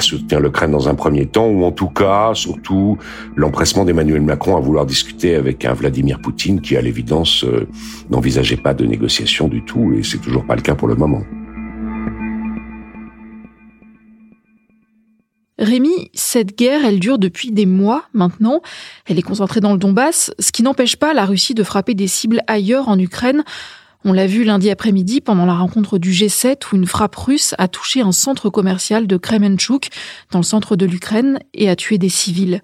soutenir 0.00 0.40
l'Ukraine 0.40 0.70
dans 0.70 0.88
un 0.88 0.94
premier 0.94 1.26
temps, 1.26 1.46
ou 1.46 1.64
en 1.64 1.72
tout 1.72 1.88
cas, 1.88 2.32
surtout, 2.34 2.96
l'empressement 3.36 3.84
d'Emmanuel 3.84 4.22
Macron 4.22 4.56
à 4.56 4.60
vouloir 4.60 4.86
discuter 4.86 5.36
avec 5.36 5.64
un 5.64 5.74
Vladimir 5.74 6.20
Poutine 6.20 6.60
qui, 6.60 6.76
à 6.76 6.80
l'évidence, 6.80 7.44
euh, 7.44 7.68
n'envisageait 8.08 8.56
pas 8.56 8.72
de 8.72 8.86
négociation 8.86 9.46
du 9.46 9.62
tout, 9.62 9.92
et 9.92 10.02
c'est 10.02 10.18
toujours 10.18 10.46
pas 10.46 10.56
le 10.56 10.62
cas 10.62 10.74
pour 10.74 10.88
le 10.88 10.94
moment. 10.94 11.22
Rémi, 15.58 16.10
cette 16.14 16.56
guerre, 16.56 16.86
elle 16.86 16.98
dure 16.98 17.18
depuis 17.18 17.52
des 17.52 17.66
mois 17.66 18.04
maintenant. 18.14 18.62
Elle 19.06 19.18
est 19.18 19.22
concentrée 19.22 19.60
dans 19.60 19.72
le 19.72 19.78
Donbass, 19.78 20.32
ce 20.38 20.52
qui 20.52 20.62
n'empêche 20.62 20.96
pas 20.96 21.12
la 21.12 21.26
Russie 21.26 21.52
de 21.52 21.62
frapper 21.62 21.92
des 21.92 22.08
cibles 22.08 22.40
ailleurs 22.46 22.88
en 22.88 22.98
Ukraine. 22.98 23.44
On 24.04 24.14
l'a 24.14 24.26
vu 24.26 24.44
lundi 24.44 24.70
après-midi 24.70 25.20
pendant 25.20 25.44
la 25.44 25.54
rencontre 25.54 25.98
du 25.98 26.12
G7 26.12 26.56
où 26.72 26.76
une 26.76 26.86
frappe 26.86 27.16
russe 27.16 27.54
a 27.58 27.68
touché 27.68 28.00
un 28.00 28.12
centre 28.12 28.48
commercial 28.48 29.06
de 29.06 29.16
Kremenchuk 29.18 29.90
dans 30.30 30.38
le 30.38 30.44
centre 30.44 30.74
de 30.74 30.86
l'Ukraine 30.86 31.38
et 31.52 31.68
a 31.68 31.76
tué 31.76 31.98
des 31.98 32.08
civils. 32.08 32.62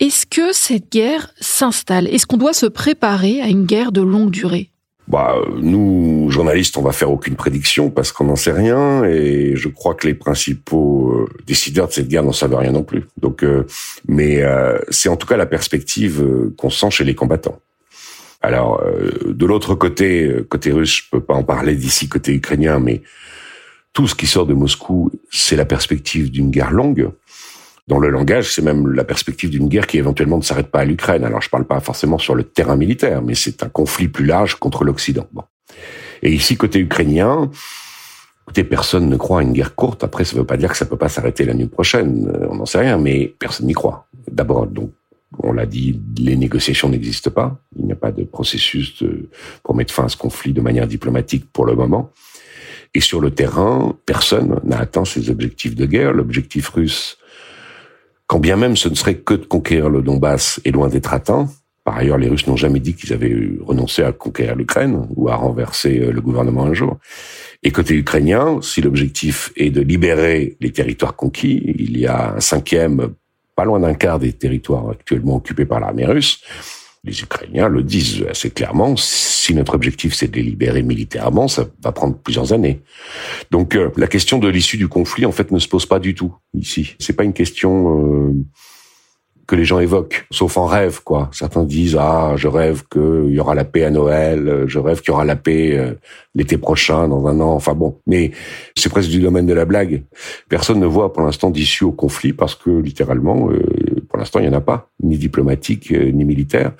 Est-ce 0.00 0.24
que 0.24 0.52
cette 0.52 0.90
guerre 0.90 1.32
s'installe? 1.38 2.08
Est-ce 2.08 2.26
qu'on 2.26 2.38
doit 2.38 2.54
se 2.54 2.66
préparer 2.66 3.42
à 3.42 3.48
une 3.48 3.66
guerre 3.66 3.92
de 3.92 4.00
longue 4.00 4.30
durée? 4.30 4.70
Bah, 5.06 5.36
nous, 5.60 6.30
journalistes, 6.30 6.78
on 6.78 6.82
va 6.82 6.92
faire 6.92 7.10
aucune 7.10 7.36
prédiction 7.36 7.90
parce 7.90 8.12
qu'on 8.12 8.24
n'en 8.24 8.36
sait 8.36 8.52
rien 8.52 9.04
et 9.04 9.54
je 9.54 9.68
crois 9.68 9.94
que 9.94 10.06
les 10.06 10.14
principaux 10.14 11.10
euh, 11.10 11.28
décideurs 11.46 11.88
de 11.88 11.92
cette 11.92 12.08
guerre 12.08 12.22
n'en 12.22 12.32
savent 12.32 12.54
rien 12.54 12.72
non 12.72 12.84
plus. 12.84 13.04
Donc, 13.20 13.44
euh, 13.44 13.66
mais 14.08 14.42
euh, 14.42 14.78
c'est 14.88 15.10
en 15.10 15.16
tout 15.16 15.26
cas 15.26 15.36
la 15.36 15.46
perspective 15.46 16.24
qu'on 16.56 16.70
sent 16.70 16.90
chez 16.90 17.04
les 17.04 17.14
combattants. 17.14 17.58
Alors, 18.42 18.82
euh, 18.82 19.32
de 19.32 19.46
l'autre 19.46 19.74
côté, 19.74 20.26
euh, 20.26 20.46
côté 20.48 20.72
russe, 20.72 21.04
je 21.04 21.10
peux 21.10 21.22
pas 21.22 21.34
en 21.34 21.44
parler 21.44 21.76
d'ici 21.76 22.08
côté 22.08 22.34
ukrainien, 22.34 22.80
mais 22.80 23.02
tout 23.92 24.08
ce 24.08 24.14
qui 24.14 24.26
sort 24.26 24.46
de 24.46 24.54
Moscou, 24.54 25.10
c'est 25.30 25.56
la 25.56 25.64
perspective 25.64 26.30
d'une 26.30 26.50
guerre 26.50 26.72
longue. 26.72 27.10
Dans 27.88 27.98
le 27.98 28.08
langage, 28.08 28.52
c'est 28.52 28.62
même 28.62 28.88
la 28.92 29.04
perspective 29.04 29.50
d'une 29.50 29.68
guerre 29.68 29.86
qui 29.86 29.98
éventuellement 29.98 30.38
ne 30.38 30.42
s'arrête 30.42 30.70
pas 30.70 30.80
à 30.80 30.84
l'Ukraine. 30.84 31.24
Alors, 31.24 31.42
je 31.42 31.50
parle 31.50 31.64
pas 31.64 31.80
forcément 31.80 32.18
sur 32.18 32.34
le 32.34 32.42
terrain 32.42 32.76
militaire, 32.76 33.22
mais 33.22 33.34
c'est 33.34 33.62
un 33.62 33.68
conflit 33.68 34.08
plus 34.08 34.24
large 34.24 34.56
contre 34.56 34.84
l'Occident. 34.84 35.26
Bon. 35.32 35.42
Et 36.22 36.32
ici, 36.32 36.56
côté 36.56 36.78
ukrainien, 36.78 37.50
écoutez, 38.44 38.64
personne 38.64 39.08
ne 39.08 39.16
croit 39.16 39.40
à 39.40 39.42
une 39.42 39.52
guerre 39.52 39.74
courte. 39.74 40.04
Après, 40.04 40.24
ça 40.24 40.36
veut 40.36 40.44
pas 40.44 40.56
dire 40.56 40.70
que 40.70 40.76
ça 40.76 40.86
peut 40.86 40.96
pas 40.96 41.08
s'arrêter 41.08 41.44
l'année 41.44 41.66
prochaine. 41.66 42.28
Euh, 42.28 42.46
on 42.50 42.56
n'en 42.56 42.66
sait 42.66 42.78
rien, 42.78 42.98
mais 42.98 43.34
personne 43.38 43.66
n'y 43.66 43.72
croit. 43.72 44.06
D'abord, 44.30 44.66
donc, 44.66 44.92
on 45.38 45.52
l'a 45.52 45.66
dit, 45.66 46.00
les 46.18 46.36
négociations 46.36 46.88
n'existent 46.88 47.30
pas. 47.30 47.62
Il 47.78 47.86
n'y 47.86 47.92
a 47.92 47.96
pas 47.96 48.12
de 48.12 48.24
processus 48.24 49.02
pour 49.62 49.74
mettre 49.74 49.92
fin 49.92 50.04
à 50.04 50.08
ce 50.08 50.16
conflit 50.16 50.52
de 50.52 50.60
manière 50.60 50.86
diplomatique 50.86 51.50
pour 51.52 51.66
le 51.66 51.74
moment. 51.74 52.12
Et 52.94 53.00
sur 53.00 53.20
le 53.20 53.30
terrain, 53.30 53.96
personne 54.04 54.60
n'a 54.64 54.78
atteint 54.78 55.04
ses 55.04 55.30
objectifs 55.30 55.74
de 55.74 55.86
guerre. 55.86 56.12
L'objectif 56.12 56.68
russe, 56.68 57.16
quand 58.26 58.38
bien 58.38 58.56
même 58.56 58.76
ce 58.76 58.88
ne 58.88 58.94
serait 58.94 59.16
que 59.16 59.34
de 59.34 59.44
conquérir 59.44 59.88
le 59.88 60.02
Donbass, 60.02 60.60
est 60.64 60.70
loin 60.70 60.88
d'être 60.88 61.14
atteint. 61.14 61.48
Par 61.84 61.96
ailleurs, 61.96 62.18
les 62.18 62.28
Russes 62.28 62.46
n'ont 62.46 62.56
jamais 62.56 62.78
dit 62.78 62.94
qu'ils 62.94 63.12
avaient 63.12 63.34
renoncé 63.60 64.04
à 64.04 64.12
conquérir 64.12 64.54
l'Ukraine 64.54 65.06
ou 65.16 65.28
à 65.28 65.34
renverser 65.34 65.98
euh, 65.98 66.12
le 66.12 66.20
gouvernement 66.20 66.64
un 66.64 66.74
jour. 66.74 66.98
Et 67.64 67.72
côté 67.72 67.94
ukrainien, 67.94 68.60
si 68.62 68.80
l'objectif 68.82 69.52
est 69.56 69.70
de 69.70 69.80
libérer 69.80 70.56
les 70.60 70.70
territoires 70.70 71.16
conquis, 71.16 71.60
il 71.76 71.98
y 71.98 72.06
a 72.06 72.34
un 72.34 72.40
cinquième 72.40 73.14
pas 73.54 73.64
loin 73.64 73.80
d'un 73.80 73.94
quart 73.94 74.18
des 74.18 74.32
territoires 74.32 74.90
actuellement 74.90 75.36
occupés 75.36 75.64
par 75.64 75.80
l'armée 75.80 76.06
russe. 76.06 76.40
Les 77.04 77.20
Ukrainiens 77.20 77.68
le 77.68 77.82
disent 77.82 78.24
assez 78.30 78.50
clairement, 78.50 78.94
si 78.96 79.54
notre 79.54 79.74
objectif 79.74 80.14
c'est 80.14 80.28
de 80.28 80.36
les 80.36 80.42
libérer 80.42 80.82
militairement, 80.82 81.48
ça 81.48 81.66
va 81.82 81.90
prendre 81.90 82.16
plusieurs 82.16 82.52
années. 82.52 82.80
Donc 83.50 83.74
euh, 83.74 83.90
la 83.96 84.06
question 84.06 84.38
de 84.38 84.48
l'issue 84.48 84.76
du 84.76 84.86
conflit 84.86 85.26
en 85.26 85.32
fait 85.32 85.50
ne 85.50 85.58
se 85.58 85.66
pose 85.66 85.84
pas 85.84 85.98
du 85.98 86.14
tout 86.14 86.32
ici. 86.54 86.94
C'est 87.00 87.14
pas 87.14 87.24
une 87.24 87.32
question 87.32 88.28
euh, 88.28 88.34
que 89.52 89.56
les 89.56 89.66
gens 89.66 89.80
évoquent, 89.80 90.24
sauf 90.30 90.56
en 90.56 90.64
rêve, 90.64 91.02
quoi. 91.04 91.28
Certains 91.30 91.64
disent 91.64 91.98
ah, 92.00 92.32
je 92.36 92.48
rêve 92.48 92.84
qu'il 92.90 93.34
y 93.34 93.38
aura 93.38 93.54
la 93.54 93.64
paix 93.64 93.84
à 93.84 93.90
Noël, 93.90 94.64
je 94.66 94.78
rêve 94.78 95.02
qu'il 95.02 95.10
y 95.10 95.10
aura 95.10 95.26
la 95.26 95.36
paix 95.36 95.76
euh, 95.76 95.92
l'été 96.34 96.56
prochain, 96.56 97.06
dans 97.06 97.26
un 97.26 97.38
an. 97.38 97.52
Enfin 97.52 97.74
bon, 97.74 97.98
mais 98.06 98.30
c'est 98.74 98.88
presque 98.88 99.10
du 99.10 99.20
domaine 99.20 99.44
de 99.44 99.52
la 99.52 99.66
blague. 99.66 100.04
Personne 100.48 100.80
ne 100.80 100.86
voit 100.86 101.12
pour 101.12 101.22
l'instant 101.22 101.50
d'issue 101.50 101.84
au 101.84 101.92
conflit 101.92 102.32
parce 102.32 102.54
que 102.54 102.70
littéralement, 102.70 103.50
euh, 103.50 103.62
pour 104.08 104.18
l'instant, 104.18 104.40
il 104.40 104.46
y 104.46 104.48
en 104.48 104.54
a 104.54 104.62
pas, 104.62 104.88
ni 105.02 105.18
diplomatique 105.18 105.92
euh, 105.92 106.10
ni 106.12 106.24
militaire. 106.24 106.72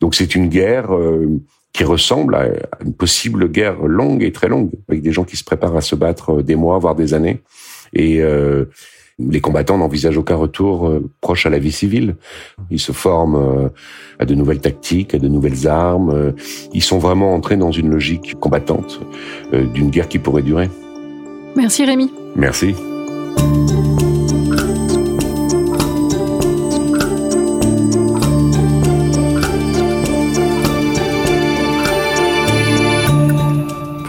Donc 0.00 0.16
c'est 0.16 0.34
une 0.34 0.48
guerre 0.48 0.88
qui 1.72 1.84
ressemble 1.84 2.34
à 2.34 2.48
une 2.84 2.94
possible 2.94 3.48
guerre 3.48 3.84
longue 3.84 4.24
et 4.24 4.32
très 4.32 4.48
longue, 4.48 4.72
avec 4.88 5.02
des 5.02 5.12
gens 5.12 5.22
qui 5.22 5.36
se 5.36 5.44
préparent 5.44 5.76
à 5.76 5.82
se 5.82 5.94
battre 5.94 6.42
des 6.42 6.56
mois, 6.56 6.80
voire 6.80 6.96
des 6.96 7.14
années. 7.14 7.42
Et 7.92 8.20
les 9.18 9.40
combattants 9.40 9.78
n'envisagent 9.78 10.16
aucun 10.16 10.36
retour 10.36 10.88
euh, 10.88 11.10
proche 11.20 11.46
à 11.46 11.50
la 11.50 11.58
vie 11.58 11.72
civile. 11.72 12.16
Ils 12.70 12.78
se 12.78 12.92
forment 12.92 13.36
euh, 13.36 13.68
à 14.18 14.24
de 14.24 14.34
nouvelles 14.34 14.60
tactiques, 14.60 15.14
à 15.14 15.18
de 15.18 15.28
nouvelles 15.28 15.66
armes. 15.66 16.10
Euh, 16.10 16.32
ils 16.72 16.82
sont 16.82 16.98
vraiment 16.98 17.34
entrés 17.34 17.56
dans 17.56 17.72
une 17.72 17.90
logique 17.90 18.34
combattante 18.38 19.00
d'une 19.52 19.90
guerre 19.90 20.08
qui 20.08 20.18
pourrait 20.18 20.42
durer. 20.42 20.68
Merci 21.56 21.84
Rémi. 21.84 22.12
Merci. 22.36 22.74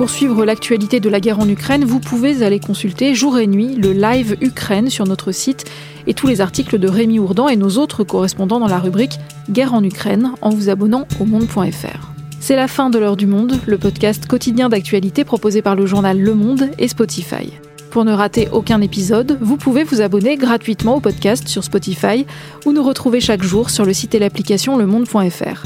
Pour 0.10 0.18
suivre 0.18 0.44
l'actualité 0.44 1.00
de 1.00 1.08
la 1.08 1.20
guerre 1.20 1.40
en 1.40 1.48
Ukraine, 1.48 1.86
vous 1.86 2.00
pouvez 2.00 2.42
aller 2.42 2.60
consulter 2.60 3.14
jour 3.14 3.38
et 3.38 3.46
nuit 3.46 3.76
le 3.76 3.94
live 3.94 4.38
Ukraine 4.42 4.90
sur 4.90 5.06
notre 5.06 5.32
site 5.32 5.66
et 6.08 6.16
tous 6.16 6.26
les 6.26 6.42
articles 6.42 6.80
de 6.80 6.88
Rémi 6.90 7.20
Ourdan 7.20 7.48
et 7.48 7.56
nos 7.56 7.78
autres 7.78 8.04
correspondants 8.04 8.60
dans 8.60 8.68
la 8.68 8.80
rubrique 8.80 9.20
Guerre 9.52 9.76
en 9.76 9.84
Ukraine 9.84 10.32
en 10.42 10.50
vous 10.50 10.68
abonnant 10.70 11.08
au 11.20 11.26
monde.fr. 11.26 12.12
C'est 12.40 12.56
la 12.56 12.68
fin 12.68 12.90
de 12.90 12.98
l'heure 12.98 13.18
du 13.18 13.28
monde, 13.28 13.60
le 13.68 13.78
podcast 13.78 14.26
quotidien 14.26 14.68
d'actualité 14.68 15.24
proposé 15.24 15.62
par 15.62 15.76
le 15.76 15.86
journal 15.86 16.20
Le 16.20 16.34
Monde 16.34 16.72
et 16.80 16.88
Spotify. 16.88 17.54
Pour 17.92 18.04
ne 18.04 18.12
rater 18.12 18.50
aucun 18.52 18.82
épisode, 18.82 19.38
vous 19.42 19.58
pouvez 19.58 19.84
vous 19.84 20.02
abonner 20.02 20.38
gratuitement 20.38 20.96
au 20.96 21.02
podcast 21.02 21.48
sur 21.48 21.64
Spotify 21.64 22.26
ou 22.66 22.72
nous 22.74 22.84
retrouver 22.84 23.22
chaque 23.22 23.44
jour 23.44 23.70
sur 23.70 23.86
le 23.86 23.94
site 23.94 24.16
et 24.16 24.20
l'application 24.20 24.76
lemonde.fr. 24.76 25.66